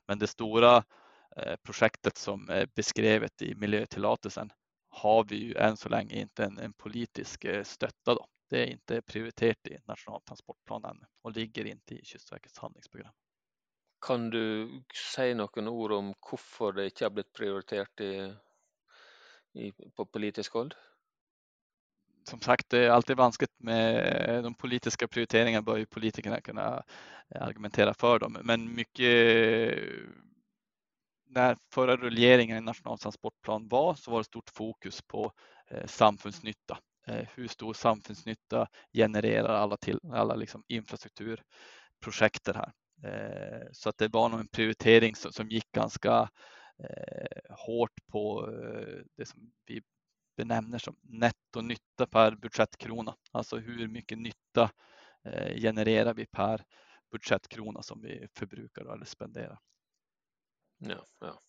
Men 0.05 0.19
det 0.19 0.27
stora 0.27 0.83
eh, 1.37 1.55
projektet 1.63 2.17
som 2.17 2.49
är 2.49 2.67
beskrivet 2.75 3.41
i 3.41 3.55
miljötillåtelsen 3.55 4.51
har 4.89 5.23
vi 5.23 5.35
ju 5.35 5.55
än 5.55 5.77
så 5.77 5.89
länge 5.89 6.15
inte 6.15 6.43
en, 6.43 6.57
en 6.57 6.73
politisk 6.73 7.43
eh, 7.43 7.63
stötta. 7.63 8.15
Då. 8.15 8.27
Det 8.49 8.63
är 8.63 8.65
inte 8.65 9.01
prioriterat 9.01 9.67
i 9.67 9.77
nationaltransportplanen 9.85 11.03
och 11.21 11.31
ligger 11.31 11.65
inte 11.65 11.95
i 11.95 12.05
Kystverkets 12.05 12.57
handlingsprogram. 12.57 13.13
Kan 14.07 14.29
du 14.29 14.69
säga 15.15 15.35
några 15.35 15.69
ord 15.69 15.91
om 15.91 16.13
varför 16.31 16.71
det 16.71 16.85
inte 16.85 17.05
har 17.05 17.09
blivit 17.09 17.33
prioriterat 17.33 18.01
i, 18.01 18.33
i, 19.53 19.71
på 19.95 20.05
politisk 20.05 20.53
håll? 20.53 20.73
som 22.29 22.41
sagt, 22.41 22.69
det 22.69 22.79
är 22.79 22.89
alltid 22.89 23.17
vanskligt 23.17 23.59
med 23.59 23.95
eh, 24.29 24.41
de 24.41 24.53
politiska 24.53 25.07
prioriteringarna 25.07 25.61
bör 25.61 25.77
ju 25.77 25.85
politikerna 25.85 26.41
kunna 26.41 26.83
eh, 27.35 27.41
argumentera 27.41 27.93
för 27.93 28.19
dem. 28.19 28.37
Men 28.43 28.75
mycket 28.75 29.05
eh, 29.05 29.77
när 31.29 31.57
förra 31.73 31.97
rulleringen 31.97 32.57
i 32.57 32.61
nationell 32.61 32.97
transportplan 32.97 33.67
var 33.67 33.95
så 33.95 34.11
var 34.11 34.17
det 34.17 34.23
stort 34.23 34.49
fokus 34.49 35.01
på 35.01 35.31
eh, 35.71 35.85
samfundsnytta. 35.85 36.77
Eh, 37.07 37.27
hur 37.35 37.47
stor 37.47 37.73
samfundsnytta 37.73 38.67
genererar 38.93 39.53
alla, 39.53 39.77
till, 39.77 39.99
alla 40.13 40.35
liksom 40.35 40.63
infrastrukturprojekter 40.67 42.53
här? 42.53 42.71
Eh, 43.03 43.67
så 43.71 43.89
att 43.89 43.97
det 43.97 44.07
var 44.07 44.29
nog 44.29 44.39
en 44.39 44.47
prioritering 44.47 45.15
som, 45.15 45.31
som 45.31 45.49
gick 45.49 45.71
ganska 45.71 46.29
eh, 46.79 47.55
hårt 47.67 48.07
på 48.07 48.51
eh, 48.51 49.03
det 49.15 49.25
som 49.25 49.51
vi 49.65 49.81
benämner 50.37 50.77
som 50.77 50.95
nettonytta 51.01 52.07
per 52.07 52.35
budgetkrona. 52.35 53.15
Alltså 53.31 53.57
hur 53.57 53.87
mycket 53.87 54.17
nytta 54.17 54.71
eh, 55.23 55.55
genererar 55.55 56.13
vi 56.13 56.25
per 56.25 56.65
budgetkrona 57.11 57.81
som 57.81 58.01
vi 58.01 58.27
förbrukar 58.35 58.93
eller 58.93 59.05
spenderar. 59.05 59.59
Ja, 60.77 61.05
ja. 61.19 61.41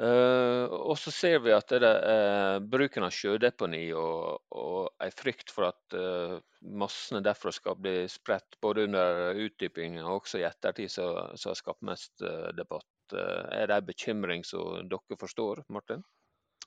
Uh, 0.00 0.64
och 0.64 0.98
så 0.98 1.10
ser 1.10 1.38
vi 1.38 1.52
att 1.52 1.68
det 1.68 1.76
är 1.76 2.50
uh, 2.50 2.54
eh, 2.54 2.60
bruken 2.60 3.02
av 3.02 3.10
sjödeponi 3.10 3.92
och, 3.92 4.52
och 4.52 4.90
är 4.98 5.10
frykt 5.10 5.50
för 5.50 5.62
att 5.62 5.92
eh, 5.92 6.00
uh, 6.00 6.38
massorna 6.60 7.20
därför 7.20 7.50
ska 7.50 7.74
bli 7.74 8.08
sprätt 8.08 8.60
både 8.60 8.84
under 8.84 9.34
utdypningen 9.34 10.04
och 10.04 10.14
också 10.16 10.38
i 10.38 10.42
eftertid 10.42 10.90
så, 10.90 11.32
så 11.34 11.50
har 11.50 11.54
skapat 11.54 11.82
mest 11.82 12.22
uh, 12.22 12.48
debatt. 12.48 12.84
Uh, 13.12 13.52
är 13.52 13.66
det 13.66 13.74
en 13.74 13.86
bekymring 13.86 14.44
som 14.44 14.88
dere 14.88 15.16
förstår, 15.20 15.64
Martin? 15.68 16.02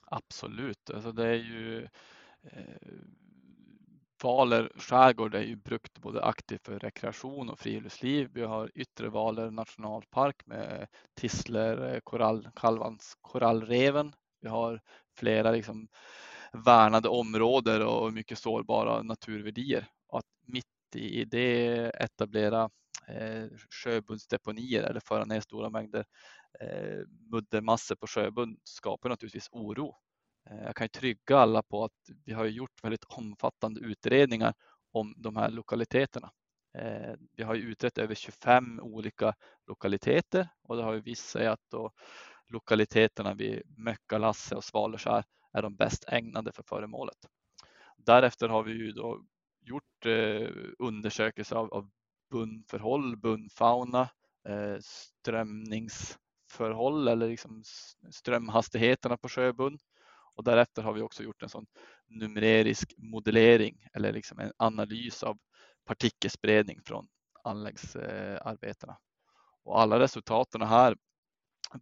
Absolut, 0.04 0.90
alltså 0.90 1.12
det 1.12 1.26
är 1.26 1.34
ju 1.34 1.88
Valer 4.22 4.72
skärgård 4.76 5.34
är 5.34 5.42
ju 5.42 5.56
brukt 5.56 5.98
både 5.98 6.22
aktivt 6.22 6.64
för 6.66 6.78
rekreation 6.78 7.50
och 7.50 7.58
friluftsliv. 7.58 8.30
Vi 8.32 8.42
har 8.42 8.70
Yttre 8.74 9.08
Valer 9.08 9.50
nationalpark 9.50 10.46
med 10.46 10.88
Tissler, 11.14 11.94
eh, 11.94 12.00
korall, 12.04 12.48
Kalvans 12.56 13.16
korallreven. 13.20 14.12
Vi 14.40 14.48
har 14.48 14.80
flera 15.18 15.50
liksom 15.50 15.88
värnade 16.52 17.08
områden 17.08 17.82
och 17.82 18.12
mycket 18.12 18.38
sårbara 18.38 19.02
naturvärdier. 19.02 19.86
Och 20.08 20.18
att 20.18 20.26
mitt 20.46 20.66
i 20.96 21.24
det 21.24 21.90
etablera 21.94 22.70
eh, 23.08 23.46
sjöbundsdeponier 23.70 24.82
eller 24.82 25.00
föra 25.00 25.24
ner 25.24 25.40
stora 25.40 25.70
mängder 25.70 26.04
eh, 26.60 27.06
muddermassor 27.30 27.96
på 27.96 28.06
sjöbund 28.06 28.58
skapar 28.64 29.08
naturligtvis 29.08 29.48
oro. 29.52 29.96
Eh, 30.50 30.64
jag 30.64 30.76
kan 30.76 30.88
trygga 30.88 31.38
alla 31.38 31.62
på 31.62 31.84
att 31.84 32.10
vi 32.24 32.32
har 32.32 32.44
gjort 32.44 32.84
väldigt 32.84 33.04
omfattande 33.04 33.80
utredningar 33.80 34.54
om 34.92 35.14
de 35.16 35.36
här 35.36 35.50
lokaliteterna. 35.50 36.30
Eh, 36.78 37.14
vi 37.32 37.42
har 37.42 37.54
utrett 37.54 37.98
över 37.98 38.14
25 38.14 38.80
olika 38.80 39.34
lokaliteter 39.66 40.48
och 40.62 40.76
det 40.76 40.82
har 40.82 40.94
ju 40.94 41.00
visat 41.00 41.26
sig 41.26 41.46
att 41.46 41.60
då 41.70 41.90
lokaliteterna 42.46 43.34
vid 43.34 43.62
Möckalasse 43.78 44.54
och 44.54 44.64
Svalöskär 44.64 45.24
är 45.52 45.62
de 45.62 45.76
bäst 45.76 46.04
ägnade 46.08 46.52
för 46.52 46.62
föremålet. 46.62 47.18
Därefter 47.96 48.48
har 48.48 48.62
vi 48.62 48.72
ju 48.72 48.92
då 48.92 49.24
gjort 49.60 50.06
eh, 50.06 50.48
undersökelser 50.78 51.56
av, 51.56 51.74
av 51.74 51.90
bunnförhåll, 52.30 53.16
bunnfauna, 53.16 54.08
strömningsförhåll 54.80 57.08
eller 57.08 57.28
liksom 57.28 57.62
strömhastigheterna 58.10 59.16
på 59.16 59.28
sjöbund 59.28 59.80
och 60.36 60.44
därefter 60.44 60.82
har 60.82 60.92
vi 60.92 61.02
också 61.02 61.22
gjort 61.22 61.42
en 61.42 61.48
sån 61.48 61.66
numerisk 62.06 62.94
modellering 62.96 63.86
eller 63.92 64.12
liksom 64.12 64.38
en 64.38 64.52
analys 64.56 65.22
av 65.22 65.38
partikelspridning 65.84 66.80
från 66.82 67.08
anläggsarbetarna. 67.44 68.98
Och 69.64 69.80
alla 69.80 69.98
resultaten 69.98 70.62
här 70.62 70.96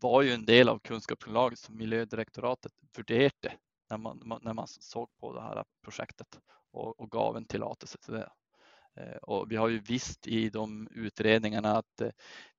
var 0.00 0.22
ju 0.22 0.32
en 0.32 0.44
del 0.44 0.68
av 0.68 0.78
kunskapsunderlaget 0.78 1.58
som 1.58 1.76
miljödirektoratet 1.76 2.72
värderade 2.96 3.58
när 3.90 3.98
man, 3.98 4.40
när 4.42 4.54
man 4.54 4.66
såg 4.68 5.08
på 5.20 5.34
det 5.34 5.42
här 5.42 5.64
projektet 5.82 6.40
och, 6.72 7.00
och 7.00 7.10
gav 7.10 7.36
en 7.36 7.46
tillåtelse 7.46 7.98
till 7.98 8.14
det. 8.14 8.30
Eh, 8.96 9.16
och 9.16 9.52
vi 9.52 9.56
har 9.56 9.68
ju 9.68 9.78
visst 9.78 10.26
i 10.26 10.50
de 10.50 10.88
utredningarna 10.90 11.76
att 11.76 12.00
eh, 12.00 12.10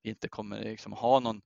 vi 0.02 0.10
inte 0.10 0.28
kommer 0.28 0.60
liksom 0.60 0.92
ha 0.92 1.20
någon 1.20 1.42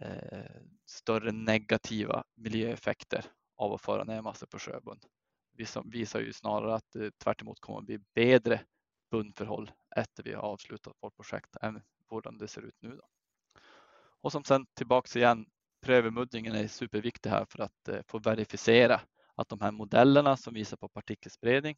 eh, 0.00 0.62
större 0.86 1.32
negativa 1.32 2.24
miljöeffekter 2.34 3.24
av 3.60 3.72
att 3.72 3.80
föra 3.80 4.04
ner 4.04 4.22
massor 4.22 4.46
på 4.46 4.58
sjöbund. 4.58 5.04
Vissa 5.52 5.82
visar 5.82 6.20
ju 6.20 6.32
snarare 6.32 6.74
att 6.74 6.96
eh, 6.96 7.00
det 7.00 7.18
tvärt 7.18 7.42
emot 7.42 7.60
kommer 7.60 7.78
att 7.78 7.84
bli 7.84 7.98
bättre 8.14 8.60
bundförhåll 9.10 9.70
efter 9.96 10.22
vi 10.22 10.32
har 10.32 10.42
avslutat 10.42 10.96
vårt 11.00 11.16
projekt 11.16 11.56
än 11.62 11.82
hur 12.10 12.38
det 12.38 12.48
ser 12.48 12.62
ut 12.62 12.76
nu. 12.80 12.96
Då. 12.96 13.08
Och 14.20 14.32
som 14.32 14.44
sen 14.44 14.66
tillbaks 14.74 15.16
igen, 15.16 15.46
prövemuddringen 15.82 16.54
är 16.54 16.68
superviktig 16.68 17.30
här 17.30 17.44
för 17.44 17.62
att 17.62 17.88
eh, 17.88 18.00
få 18.08 18.18
verifiera 18.18 19.00
att 19.34 19.48
de 19.48 19.60
här 19.60 19.70
modellerna 19.72 20.36
som 20.36 20.54
visar 20.54 20.76
på 20.76 20.88
partikelspridning 20.88 21.76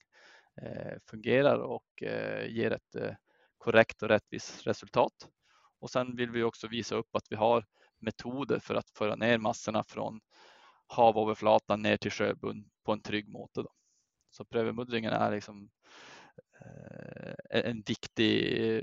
eh, 0.62 0.98
fungerar 1.06 1.58
och 1.58 2.02
eh, 2.02 2.46
ger 2.46 2.70
ett 2.70 2.94
eh, 2.94 3.14
korrekt 3.58 4.02
och 4.02 4.08
rättvist 4.08 4.66
resultat. 4.66 5.28
Och 5.80 5.90
sen 5.90 6.16
vill 6.16 6.30
vi 6.30 6.42
också 6.42 6.68
visa 6.68 6.94
upp 6.94 7.16
att 7.16 7.26
vi 7.30 7.36
har 7.36 7.66
metoder 7.98 8.58
för 8.58 8.74
att 8.74 8.90
föra 8.90 9.16
ner 9.16 9.38
massorna 9.38 9.84
från 9.84 10.20
havöverflatan 10.92 11.82
ner 11.82 11.96
till 11.96 12.10
sjöbund 12.10 12.70
på 12.84 12.92
en 12.92 13.02
trygg 13.02 13.28
måte. 13.28 13.62
Då. 13.62 13.72
Så 14.30 14.44
prövemuddringen 14.44 15.12
är 15.12 15.30
liksom 15.30 15.70
eh, 16.60 17.34
en 17.48 17.82
viktig 17.86 18.82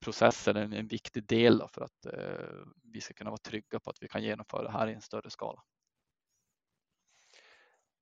process 0.00 0.48
eller 0.48 0.60
en, 0.60 0.86
viktig 0.86 1.26
del 1.26 1.62
för 1.74 1.82
att 1.82 2.06
eh, 2.06 2.66
vi 2.82 3.00
ska 3.00 3.14
kunna 3.14 3.30
vara 3.30 3.38
trygga 3.38 3.80
på 3.80 3.90
att 3.90 4.02
vi 4.02 4.08
kan 4.08 4.22
genomföra 4.22 4.62
det 4.62 4.70
här 4.70 4.88
i 4.88 4.94
en 4.94 5.00
större 5.00 5.30
skala. 5.30 5.62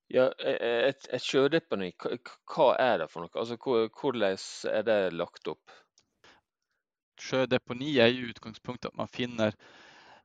Ja, 0.07 0.33
ett, 0.33 1.09
ett 1.09 1.23
sjödeponi, 1.23 1.93
vad 2.57 2.81
är 2.81 2.99
det 2.99 3.09
för 3.09 3.21
något? 3.21 3.37
Alltså 3.37 3.57
hur 4.03 4.23
är 4.67 4.83
det 4.83 5.11
lagt 5.11 5.47
upp? 5.47 5.71
Sjödeponi 7.21 7.99
är 7.99 8.07
ju 8.07 8.27
utgångspunkten 8.27 8.89
att 8.89 8.97
man 8.97 9.09
finner 9.09 9.55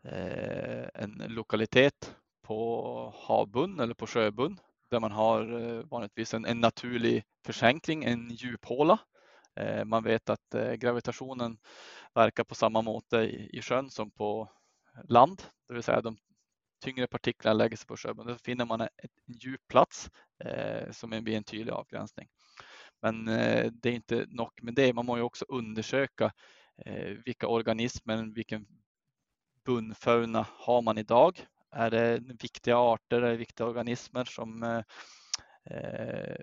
eh, 0.02 0.88
en 0.94 1.24
lokalitet 1.28 2.16
på 2.44 3.14
havbund 3.18 3.82
eller 3.82 3.94
på 3.94 4.08
sjöbund 4.08 4.60
där 4.94 5.00
man 5.00 5.12
har 5.12 5.62
eh, 5.62 5.84
vanligtvis 5.84 6.34
en, 6.34 6.46
en 6.46 6.60
naturlig 6.60 7.24
försänkning, 7.46 8.04
en 8.04 8.30
djuphåla. 8.30 9.00
Eh, 9.56 9.86
man 9.86 10.04
vet 10.04 10.30
att 10.30 10.56
eh, 10.56 10.74
gravitationen 10.74 11.58
verkar 12.14 12.44
på 12.44 12.56
samma 12.56 12.82
måte 12.82 13.18
i, 13.18 13.58
i 13.58 13.62
sjön 13.62 13.90
som 13.90 14.12
på 14.12 14.50
land, 15.10 15.44
det 15.68 15.74
vill 15.74 15.84
säga 15.84 16.02
de 16.02 16.18
tyngre 16.84 17.08
partiklarna 17.08 17.54
lägger 17.54 17.78
sig 17.78 17.88
på 17.88 17.98
sjöbund. 17.98 18.30
Då 18.30 18.36
finner 18.36 18.66
man 18.66 18.82
en 18.82 18.90
djup 19.28 19.62
plats 19.68 20.10
som 20.92 21.10
blir 21.10 21.38
en 21.38 21.44
tydlig 21.44 21.72
avgränsning. 21.74 22.28
Men 23.02 23.26
det 23.72 23.86
är 23.86 23.94
inte 23.94 24.26
nog 24.30 24.50
med 24.62 24.74
det. 24.74 24.94
Man 24.94 25.06
måste 25.06 25.22
också 25.22 25.46
undersöka 25.48 26.32
vilka 27.26 27.48
organismer, 27.48 28.36
vilken 28.36 28.66
bundfauna 29.66 30.48
har 30.50 30.82
man 30.82 30.98
idag? 30.98 31.46
Är 31.74 31.92
det 31.92 32.20
viktiga 32.42 32.78
arter, 32.78 33.22
är 33.22 33.32
det 33.32 33.38
viktiga 33.38 33.68
organismer 33.68 34.26
som 34.26 34.64
eh, 34.64 36.36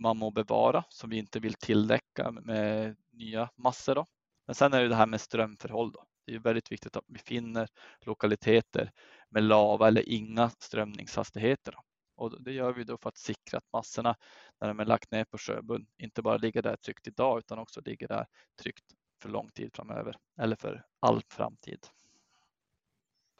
man 0.00 0.16
må 0.16 0.30
bevara 0.30 0.84
som 0.88 1.10
vi 1.10 1.18
inte 1.18 1.40
vill 1.40 1.54
tilldäcka 1.54 2.30
med 2.30 2.96
nya 3.12 3.50
massor. 3.56 3.94
Då. 3.94 4.06
Men 4.46 4.54
sen 4.54 4.72
är 4.72 4.82
det 4.82 4.88
det 4.88 4.94
här 4.94 5.06
med 5.06 5.20
strömförhåll. 5.20 5.92
Då. 5.92 6.04
Det 6.26 6.34
är 6.34 6.38
väldigt 6.38 6.72
viktigt 6.72 6.96
att 6.96 7.04
vi 7.06 7.18
finner 7.18 7.68
lokaliteter 8.00 8.92
med 9.28 9.42
lava 9.42 9.88
eller 9.88 10.08
inga 10.08 10.50
strömningshastigheter. 10.50 11.74
Och 12.16 12.42
det 12.42 12.52
gör 12.52 12.72
vi 12.72 12.84
då 12.84 12.98
för 12.98 13.08
att 13.08 13.18
säkra 13.18 13.58
att 13.58 13.72
massorna 13.72 14.16
när 14.60 14.68
de 14.68 14.80
är 14.80 14.84
lagt 14.84 15.10
ner 15.10 15.24
på 15.24 15.38
sjöbund 15.38 15.86
inte 15.98 16.22
bara 16.22 16.36
ligger 16.36 16.62
där 16.62 16.76
tryggt 16.76 17.06
idag 17.06 17.38
utan 17.38 17.58
också 17.58 17.80
ligger 17.80 18.08
där 18.08 18.26
tryggt 18.62 18.84
för 19.22 19.28
lång 19.28 19.48
tid 19.48 19.70
framöver 19.74 20.16
eller 20.40 20.56
för 20.56 20.84
all 21.00 21.22
framtid. 21.28 21.86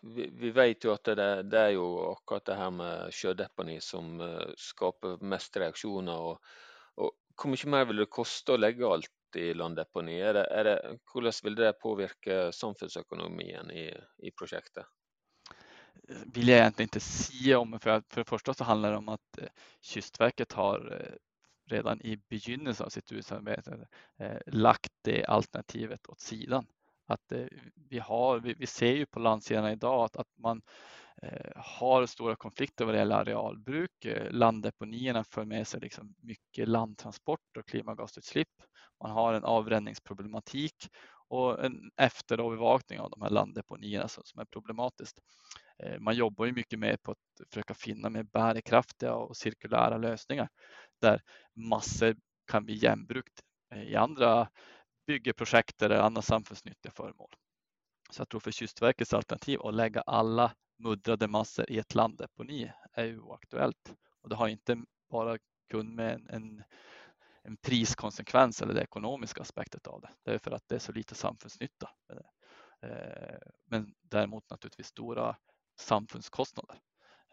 Vi, 0.02 0.30
vi 0.32 0.50
vet 0.50 0.84
ju 0.84 0.92
att 0.92 1.04
det, 1.04 1.42
det, 1.42 1.58
är 1.58 1.68
ju 1.68 2.10
akkurat 2.12 2.44
det 2.44 2.54
här 2.54 2.70
med 2.70 3.12
kördeponi 3.12 3.80
som 3.80 4.20
eh, 4.20 4.48
skapar 4.56 5.24
mest 5.24 5.56
reaktioner 5.56 6.18
och, 6.18 6.40
och 6.94 7.12
hur 7.42 7.50
mycket 7.50 7.68
mer 7.68 7.84
vill 7.84 7.96
det 7.96 8.06
kosta 8.06 8.54
att 8.54 8.60
lägga 8.60 8.88
allt 8.88 9.10
i 9.36 9.54
landdeponi? 9.54 10.20
Är 10.20 10.34
det, 10.34 10.44
är 10.44 10.64
det, 10.64 10.98
hur 11.14 11.44
vill 11.44 11.54
det 11.54 11.72
påverka 11.72 12.52
samhällsekonomin 12.52 13.70
i, 13.70 13.94
i 14.18 14.30
projektet? 14.30 14.86
vill 16.26 16.48
jag 16.48 16.58
egentligen 16.58 16.86
inte 16.86 17.00
säga 17.00 17.58
om. 17.58 17.80
För, 17.80 18.02
för 18.08 18.20
det 18.20 18.28
första 18.28 18.54
så 18.54 18.64
handlar 18.64 18.90
det 18.90 18.96
om 18.96 19.08
att 19.08 19.38
eh, 19.38 19.48
Kystverket 19.80 20.52
har 20.52 21.00
eh, 21.00 21.14
redan 21.70 22.00
i 22.00 22.16
begynnelsen 22.28 22.86
av 22.86 22.90
sitt 22.90 23.12
utsamarbete 23.12 23.88
lagt 24.46 24.92
det 25.02 25.24
alternativet 25.24 26.06
åt 26.08 26.20
sidan. 26.20 26.66
Att 27.10 27.32
eh, 27.32 27.46
vi, 27.88 27.98
har, 27.98 28.40
vi, 28.40 28.54
vi 28.54 28.66
ser 28.66 28.92
ju 28.92 29.06
på 29.06 29.20
landsidan 29.20 29.70
idag 29.70 30.04
att, 30.04 30.16
att 30.16 30.38
man 30.38 30.62
eh, 31.22 31.52
har 31.56 32.06
stora 32.06 32.36
konflikter 32.36 32.84
vad 32.84 32.94
det 32.94 32.98
gäller 32.98 33.16
arealbruk. 33.16 34.04
Eh, 34.04 34.30
landdeponierna 34.30 35.24
för 35.24 35.44
med 35.44 35.66
sig 35.66 35.80
liksom 35.80 36.14
mycket 36.22 36.68
landtransport 36.68 37.56
och 37.58 37.66
klimagasutsläpp. 37.68 38.48
Man 39.02 39.10
har 39.10 39.34
en 39.34 39.44
avränningsproblematik 39.44 40.88
och 41.28 41.64
en 41.64 41.90
efterövervakning 41.96 43.00
av 43.00 43.10
de 43.10 43.22
här 43.22 43.30
landdeponierna 43.30 44.08
som 44.08 44.40
är 44.40 44.44
problematiskt. 44.44 45.18
Man 45.98 46.16
jobbar 46.16 46.44
ju 46.46 46.52
mycket 46.52 46.78
mer 46.78 46.96
på 46.96 47.10
att 47.10 47.48
försöka 47.50 47.74
finna 47.74 48.10
mer 48.10 48.22
bärkraftiga 48.22 49.14
och 49.14 49.36
cirkulära 49.36 49.96
lösningar 49.98 50.48
där 51.00 51.22
massor 51.54 52.16
kan 52.50 52.64
bli 52.64 52.74
jämbrukt 52.74 53.40
i 53.74 53.96
andra 53.96 54.48
byggeprojekt 55.10 55.82
eller 55.82 55.96
andra 55.96 56.22
samfundsnyttiga 56.22 56.92
föremål. 56.92 57.30
Så 58.10 58.20
jag 58.20 58.28
tror 58.28 58.40
för 58.40 58.50
Kystverkets 58.50 59.14
alternativ 59.14 59.60
att 59.62 59.74
lägga 59.74 60.00
alla 60.00 60.52
muddrade 60.78 61.28
massor 61.28 61.70
i 61.70 61.78
ett 61.78 61.94
landdeponi 61.94 62.72
är 62.92 63.04
ju 63.04 63.20
oaktuellt. 63.20 63.94
Och 64.22 64.28
det 64.28 64.36
har 64.36 64.48
inte 64.48 64.82
bara 65.10 65.38
kun 65.70 65.94
med 65.94 66.14
en, 66.14 66.28
en, 66.28 66.62
en 67.42 67.56
priskonsekvens 67.56 68.62
eller 68.62 68.74
det 68.74 68.82
ekonomiska 68.82 69.40
aspektet 69.40 69.86
av 69.86 70.00
det. 70.00 70.10
Det 70.24 70.34
är 70.34 70.38
för 70.38 70.50
att 70.50 70.68
det 70.68 70.74
är 70.74 70.78
så 70.78 70.92
lite 70.92 71.14
samfundsnytta. 71.14 71.90
Eh, 72.82 73.38
men 73.66 73.94
däremot 74.02 74.50
naturligtvis 74.50 74.86
stora 74.86 75.36
samfundskostnader. 75.78 76.76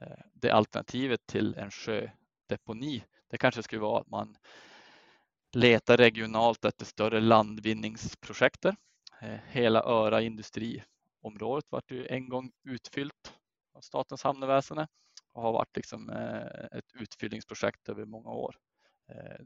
Eh, 0.02 0.26
det 0.34 0.52
alternativet 0.52 1.26
till 1.26 1.56
en 1.56 1.72
sjödeponi, 1.72 3.04
det 3.30 3.38
kanske 3.38 3.64
skulle 3.64 3.82
vara 3.82 4.02
att 4.02 4.10
man 4.10 4.38
Leta 5.52 5.98
regionalt 5.98 6.66
efter 6.66 6.86
större 6.86 7.20
landvinningsprojekt. 7.20 8.66
Eh, 8.66 8.76
hela 9.48 9.84
Öra 9.84 10.22
industriområdet 10.22 11.66
vart 11.70 11.92
ju 11.92 12.08
en 12.08 12.30
gång 12.30 12.52
utfyllt 12.64 13.34
av 13.74 13.82
Statens 13.82 14.24
hamnväsende 14.24 14.88
och 15.34 15.42
har 15.42 15.54
varit 15.54 15.76
liksom 15.76 16.10
eh, 16.10 16.78
ett 16.78 16.94
utfyllningsprojekt 16.94 17.90
över 17.90 18.06
många 18.06 18.30
år. 18.30 18.56
Eh, 19.10 19.46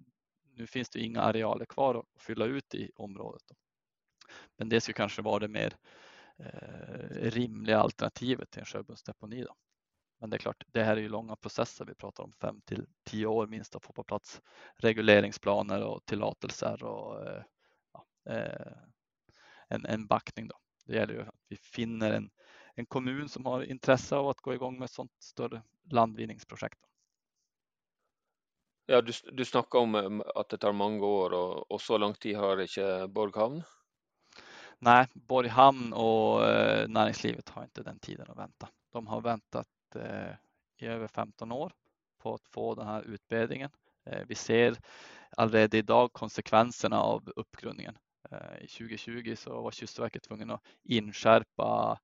nu 0.54 0.68
finns 0.68 0.90
det 0.90 1.00
inga 1.00 1.22
arealer 1.22 1.66
kvar 1.66 1.96
att 1.96 2.22
fylla 2.22 2.46
ut 2.46 2.76
i 2.76 2.92
området. 2.96 3.44
Men 4.58 4.70
det 4.70 4.82
skulle 4.82 4.94
kanske 4.94 5.22
vara 5.22 5.40
det 5.40 5.48
mer 5.48 5.78
rimliga 7.12 7.80
alternativet 7.80 8.52
till 8.52 8.60
en 8.60 8.66
sjöbundsdeponi. 8.66 9.44
Då. 9.44 9.56
Men 10.22 10.30
det 10.30 10.36
är 10.36 10.40
klart, 10.40 10.64
det 10.68 10.84
här 10.84 10.98
är 10.98 11.02
ju 11.02 11.10
långa 11.10 11.36
processer. 11.36 11.86
Vi 11.86 11.96
pratar 11.96 12.24
om 12.24 12.32
fem 12.32 12.62
till 12.66 12.86
tio 13.04 13.26
år 13.26 13.48
minst 13.48 13.76
att 13.76 13.86
få 13.86 13.94
på 13.94 14.04
plats 14.04 14.42
regleringsplaner 14.76 15.84
och 15.84 16.06
tillåtelser 16.06 16.84
och 16.84 17.28
eh, 17.28 17.44
ja, 17.94 18.06
eh, 18.34 18.74
en, 19.68 19.86
en 19.86 20.08
backning. 20.08 20.48
Då. 20.48 20.56
Det 20.86 20.96
gäller 20.96 21.14
ju 21.14 21.22
att 21.22 21.36
vi 21.48 21.58
finner 21.58 22.12
en, 22.12 22.30
en 22.76 22.86
kommun 22.86 23.30
som 23.30 23.46
har 23.46 23.64
intresse 23.64 24.16
av 24.16 24.28
att 24.30 24.42
gå 24.42 24.54
igång 24.54 24.80
med 24.80 24.86
ett 24.86 24.92
sådant 24.92 25.24
större 25.24 25.64
landvinningsprojekt. 25.92 26.80
Ja, 28.86 29.02
du, 29.02 29.12
du 29.32 29.46
snackar 29.46 29.80
om 29.80 30.24
att 30.36 30.50
det 30.50 30.58
tar 30.58 30.74
många 30.74 31.06
år 31.06 31.34
och, 31.34 31.72
och 31.72 31.82
så 31.82 31.98
lång 31.98 32.14
tid 32.14 32.38
har 32.38 32.62
inte 32.62 33.08
Borghamn? 33.08 33.64
Nej, 34.80 35.08
Borghamn 35.14 35.94
och 35.94 36.46
eh, 36.46 36.88
näringslivet 36.88 37.50
har 37.50 37.64
inte 37.64 37.84
den 37.84 38.00
tiden 38.00 38.30
att 38.30 38.38
vänta. 38.38 38.70
De 38.92 39.08
har 39.08 39.22
väntat 39.22 39.68
eh, 39.96 40.36
i 40.78 40.86
över 40.86 41.08
15 41.08 41.52
år 41.52 41.74
på 42.22 42.34
att 42.34 42.48
få 42.48 42.76
den 42.76 42.88
här 42.88 43.02
utbredningen. 43.02 43.70
Eh, 44.06 44.22
vi 44.28 44.36
ser 44.36 44.78
allerede 45.38 45.78
idag 45.78 46.14
konsekvenserna 46.14 47.02
av 47.02 47.32
uppgrundningen. 47.36 47.98
Eh, 48.32 48.64
I 48.64 48.68
2020 48.68 49.36
så 49.38 49.62
var 49.62 49.72
Kustverket 49.72 50.24
tvungen 50.24 50.52
att 50.52 50.62
inskärpa 50.84 52.00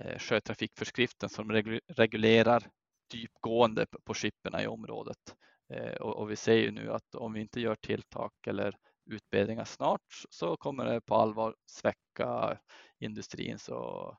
eh, 0.00 0.18
sjötrafikförskriften 0.18 1.28
som 1.28 1.52
reglerar 1.88 2.70
djupgående 3.12 3.86
på 4.04 4.14
skipperna 4.14 4.62
i 4.62 4.66
området. 4.66 5.36
Eh, 5.68 5.94
och 5.94 6.30
vi 6.30 6.36
ser 6.36 6.56
ju 6.56 6.70
nu 6.70 6.92
att 6.92 7.14
om 7.14 7.32
vi 7.32 7.40
inte 7.40 7.60
gör 7.60 7.74
tilltak 7.74 8.46
eller 8.46 8.76
utbildningar 9.10 9.64
snart 9.64 10.24
så 10.30 10.56
kommer 10.56 10.84
det 10.84 11.00
på 11.00 11.14
allvar 11.14 11.56
sväcka 11.66 12.58
industrins 12.98 13.68
och 13.68 14.16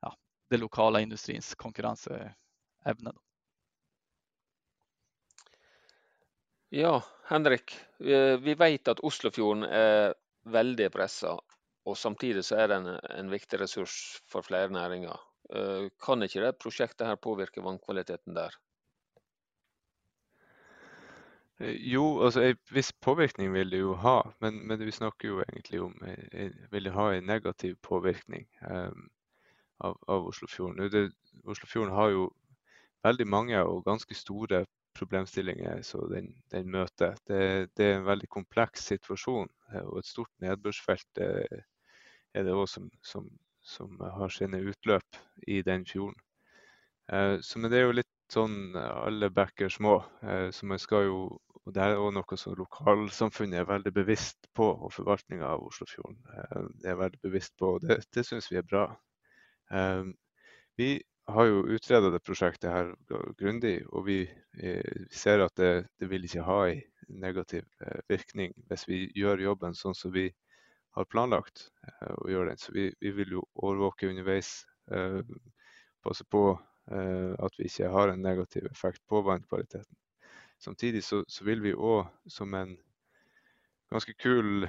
ja, 0.00 0.16
den 0.50 0.60
lokala 0.60 1.00
industrins 1.00 1.54
konkurrensämne. 2.84 3.12
Ja, 6.70 7.02
Henrik, 7.24 7.74
vi 8.40 8.54
vet 8.54 8.88
att 8.88 9.00
Oslofjorden 9.00 9.62
är 9.62 10.14
väldigt 10.44 10.92
pressad 10.92 11.40
och 11.84 11.98
samtidigt 11.98 12.46
så 12.46 12.56
är 12.56 12.68
den 12.68 12.86
en 12.86 13.30
viktig 13.30 13.60
resurs 13.60 14.22
för 14.26 14.42
flera 14.42 14.68
näringar. 14.68 15.20
Eh, 15.54 15.88
kan 15.98 16.22
inte 16.22 16.40
det 16.40 16.52
projektet 16.52 17.06
här 17.06 17.16
påverka 17.16 17.60
vannkvaliteten 17.60 18.34
där? 18.34 18.54
Eh, 21.58 21.70
jo, 21.70 22.22
alltså 22.22 22.42
en 22.42 22.56
viss 22.70 22.92
påvirkning 22.92 23.52
vil 23.52 23.70
det 23.70 23.76
jo 23.76 23.94
ha, 23.94 24.32
men, 24.38 24.54
men 24.54 24.78
vi 24.78 24.92
snakker 24.92 25.28
jo 25.28 25.40
egentlig 25.40 25.82
om 25.82 26.04
vil 26.70 26.84
det 26.84 26.90
ha 26.90 27.14
en 27.14 27.26
negativ 27.26 27.76
påvirkning 27.80 28.46
um, 28.70 29.10
av, 29.78 29.98
av 30.06 30.26
Oslofjorden. 30.26 30.90
Det, 30.90 31.10
Oslofjorden 31.44 31.94
har 31.94 32.08
jo 32.08 32.32
veldig 33.08 33.26
mange 33.28 33.64
og 33.64 33.84
ganske 33.86 34.14
store 34.14 34.64
problemstillinger 34.98 35.82
som 35.82 36.08
den, 36.12 36.30
den 36.52 36.70
møter. 36.70 37.16
Det, 37.28 37.70
det, 37.76 37.86
er 37.86 37.98
en 37.98 38.06
veldig 38.08 38.28
kompleks 38.32 38.88
situasjon, 38.92 39.50
eh, 39.72 39.84
og 39.84 40.00
et 40.00 40.10
stort 40.10 40.30
nedbørsfelt 40.42 41.22
eh, 41.22 41.60
er, 42.34 42.46
det 42.46 42.54
òg 42.54 42.66
som, 42.70 42.88
som, 43.04 43.28
som, 43.62 43.98
har 44.18 44.32
sine 44.34 44.60
utløp 44.70 45.20
i 45.46 45.62
den 45.66 45.86
fjorden. 45.86 46.18
Eh, 47.12 47.36
så, 47.44 47.58
men 47.58 47.72
det 47.72 47.80
er 47.80 47.88
jo 47.88 47.98
litt 48.00 48.14
sånn 48.28 48.76
alle 48.76 49.30
bekker 49.32 49.70
små, 49.72 49.94
så 50.52 50.66
man 50.68 50.80
skal 50.82 51.06
jo 51.06 51.20
og 51.68 51.72
Det 51.76 51.82
er 51.84 51.98
òg 52.00 52.14
noe 52.16 52.36
som 52.40 52.54
lokalsamfunnet 52.56 53.58
er 53.60 53.66
veldig 53.68 53.90
bevisst 53.92 54.46
på, 54.56 54.64
og 54.64 54.92
forvaltninga 54.92 55.44
av 55.44 55.66
Oslofjorden 55.66 56.16
Det 56.80 56.88
er 56.88 56.96
veldig 56.96 57.20
bevisst 57.26 57.52
på. 57.60 57.74
og 57.74 57.82
Det, 57.84 57.98
det 58.16 58.24
syns 58.24 58.48
vi 58.48 58.56
er 58.56 58.64
bra. 58.64 58.86
Vi 60.80 60.88
har 61.28 61.48
jo 61.48 61.64
utreda 61.76 62.10
det 62.10 62.22
prosjektet 62.24 62.70
her 62.72 62.92
grundig, 63.38 63.82
og 63.92 64.06
vi 64.08 64.22
eh, 64.24 65.06
ser 65.10 65.44
at 65.44 65.54
det, 65.60 65.72
det 66.00 66.08
vil 66.10 66.24
ikke 66.24 66.46
ha 66.46 66.60
en 66.70 66.82
negativ 67.08 67.64
eh, 67.84 68.00
virkning 68.08 68.54
hvis 68.68 68.86
vi 68.88 69.02
gjør 69.16 69.44
jobben 69.44 69.76
sånn 69.76 69.96
som 69.96 70.12
vi 70.14 70.28
har 70.96 71.06
planlagt 71.12 71.68
å 72.00 72.26
gjøre 72.30 72.52
den. 72.52 72.60
Så 72.60 72.72
vi, 72.74 72.88
vi 73.00 73.12
vil 73.14 73.38
jo 73.38 73.44
overvåke 73.54 74.08
eh, 74.08 74.12
underveis, 74.12 74.50
passe 76.02 76.24
på 76.24 76.42
eh, 76.90 77.32
at 77.38 77.58
vi 77.58 77.68
ikke 77.68 77.92
har 77.92 78.12
en 78.12 78.22
negativ 78.24 78.66
effekt 78.70 79.02
på 79.08 79.22
vannkvaliteten. 79.22 79.96
Samtidig 80.58 81.04
så, 81.04 81.22
så 81.28 81.44
vil 81.46 81.62
vi 81.62 81.74
òg 81.74 82.08
som 82.26 82.54
en 82.58 82.74
ganske 83.92 84.12
kul 84.20 84.66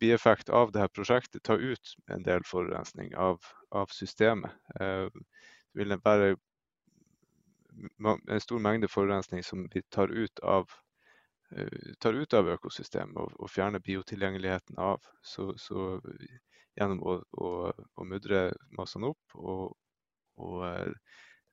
bieffekt 0.00 0.48
av 0.48 0.72
det 0.72 0.80
här 0.80 0.88
prosjektet 0.88 1.42
ta 1.42 1.54
ut 1.56 1.94
en 2.10 2.22
del 2.22 2.44
forurensning 2.44 3.14
av, 3.16 3.40
av 3.70 3.86
systemet. 3.86 4.50
Eh, 4.80 5.08
det 5.72 5.84
vil 5.84 5.98
være 6.04 6.36
en 8.28 8.40
stor 8.40 8.60
mengde 8.60 8.88
forurensning 8.88 9.44
som 9.44 9.64
vi 9.72 9.82
tar 9.90 10.12
ut 10.12 10.40
av, 10.44 10.70
eh, 11.56 11.94
tar 12.00 12.12
ut 12.12 12.34
av 12.34 12.50
økosystemet 12.52 13.16
og, 13.16 13.32
og 13.40 13.50
fjerner 13.50 13.80
biotilgjengeligheten 13.80 14.78
av. 14.78 15.00
Så, 15.22 15.54
så 15.56 16.00
gjennom 16.76 17.00
å, 17.00 17.16
å, 17.32 17.72
å, 17.72 18.04
mudre 18.04 18.50
massene 18.76 19.12
opp 19.12 19.36
og, 19.36 19.72
og 20.36 20.92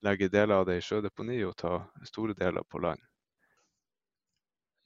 legge 0.03 0.31
deler 0.31 0.59
av 0.59 0.67
det 0.67 0.79
i 0.79 0.83
sjødeponi 0.83 1.41
og 1.47 1.55
ta 1.59 1.79
store 2.07 2.35
deler 2.35 2.67
på 2.67 2.83
land. 2.83 3.01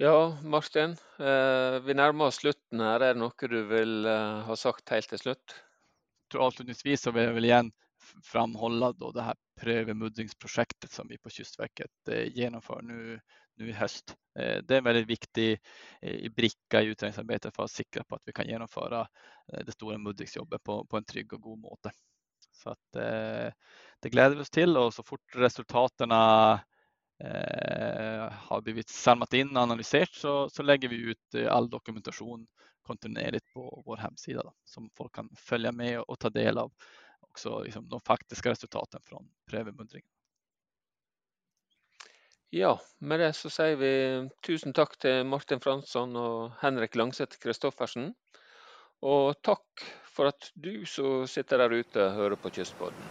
Ja, 0.02 0.38
Martin, 0.42 0.98
eh, 1.22 1.82
vi 1.86 1.94
nærmer 1.94 2.30
oss 2.30 2.42
slutten 2.42 2.82
her. 2.82 3.02
Er 3.02 3.14
det 3.14 3.22
noe 3.22 3.50
du 3.50 3.60
vil 3.70 4.06
eh, 4.10 4.42
ha 4.48 4.58
sagt 4.58 4.90
helt 4.94 5.10
til 5.10 5.22
slutt? 5.22 5.62
tror 6.34 6.46
avslutningsvis 6.46 7.02
så 7.02 7.12
vill 7.12 7.24
jag 7.24 7.34
väl 7.34 7.46
igen 7.46 7.72
framhålla 8.24 8.92
då 8.92 9.12
det 9.12 9.22
här 9.22 9.36
prövemudringsprojektet 9.62 10.92
som 10.92 11.08
vi 11.08 11.18
på 11.18 11.30
Kystverket 11.30 11.92
eh, 12.10 12.24
genomför 12.24 12.82
nu, 12.82 13.20
nu 13.56 13.70
i 13.70 13.72
höst. 13.72 14.16
Eh, 14.40 14.64
det 14.64 14.74
är 14.74 14.78
en 14.78 14.84
väldigt 14.84 15.08
viktig 15.08 15.60
eh, 16.02 16.32
bricka 16.32 16.82
i 16.82 16.86
utredningsarbetet 16.86 17.56
för 17.56 17.64
att 17.64 17.72
sikra 17.72 18.04
på 18.04 18.16
att 18.16 18.22
vi 18.26 18.34
kan 18.34 18.48
genomföra 18.48 19.08
det 19.66 19.72
stora 19.72 19.98
muddringsjobbet 19.98 20.64
på, 20.64 20.86
på 20.86 20.98
en 20.98 21.06
trygg 21.06 21.34
och 21.34 21.42
god 21.42 21.60
måte. 21.60 21.92
Så 22.52 22.70
att, 22.70 22.92
det 24.00 24.10
gläder 24.10 24.36
vi 24.36 24.42
oss 24.42 24.50
till 24.50 24.78
och 24.78 24.94
så 24.94 25.04
fort 25.04 25.36
resultaten 25.36 26.12
har 26.12 26.60
blivit 28.62 28.90
samlat 28.90 29.34
in 29.34 29.58
och 29.58 29.64
analyserat 29.64 30.14
så, 30.14 30.50
så 30.50 30.64
lägger 30.64 30.90
vi 30.90 30.96
ut 30.96 31.36
all 31.50 31.70
dokumentation 31.70 32.48
kontinuerligt 32.82 33.54
på 33.54 33.84
vår 33.86 33.98
hemsida 33.98 34.44
då, 34.44 34.54
som 34.64 34.90
folk 34.98 35.16
kan 35.16 35.30
följa 35.36 35.72
med 35.72 36.00
och 36.00 36.20
ta 36.20 36.30
del 36.30 36.58
av 36.58 36.72
också 37.34 37.64
liksom 37.64 37.90
de 37.90 38.00
faktiska 38.00 38.50
resultaten 38.50 39.02
från 39.04 39.30
prövemundringen. 39.50 40.08
Ja, 42.50 42.82
med 43.00 43.20
det 43.20 43.34
så 43.34 43.50
säger 43.50 43.76
vi 43.76 44.30
tusen 44.48 44.74
tack 44.74 44.98
till 44.98 45.24
Martin 45.24 45.60
Fransson 45.60 46.16
och 46.16 46.52
Henrik 46.58 46.96
Langseth 46.96 47.38
Kristoffersen. 47.40 48.14
Och 49.00 49.42
tack 49.42 49.68
för 50.04 50.26
att 50.26 50.52
du 50.54 50.86
som 50.86 51.28
sitter 51.28 51.58
där 51.58 51.70
ute 51.70 52.00
hör 52.00 52.36
på 52.36 52.50
Kystpodden. 52.50 53.10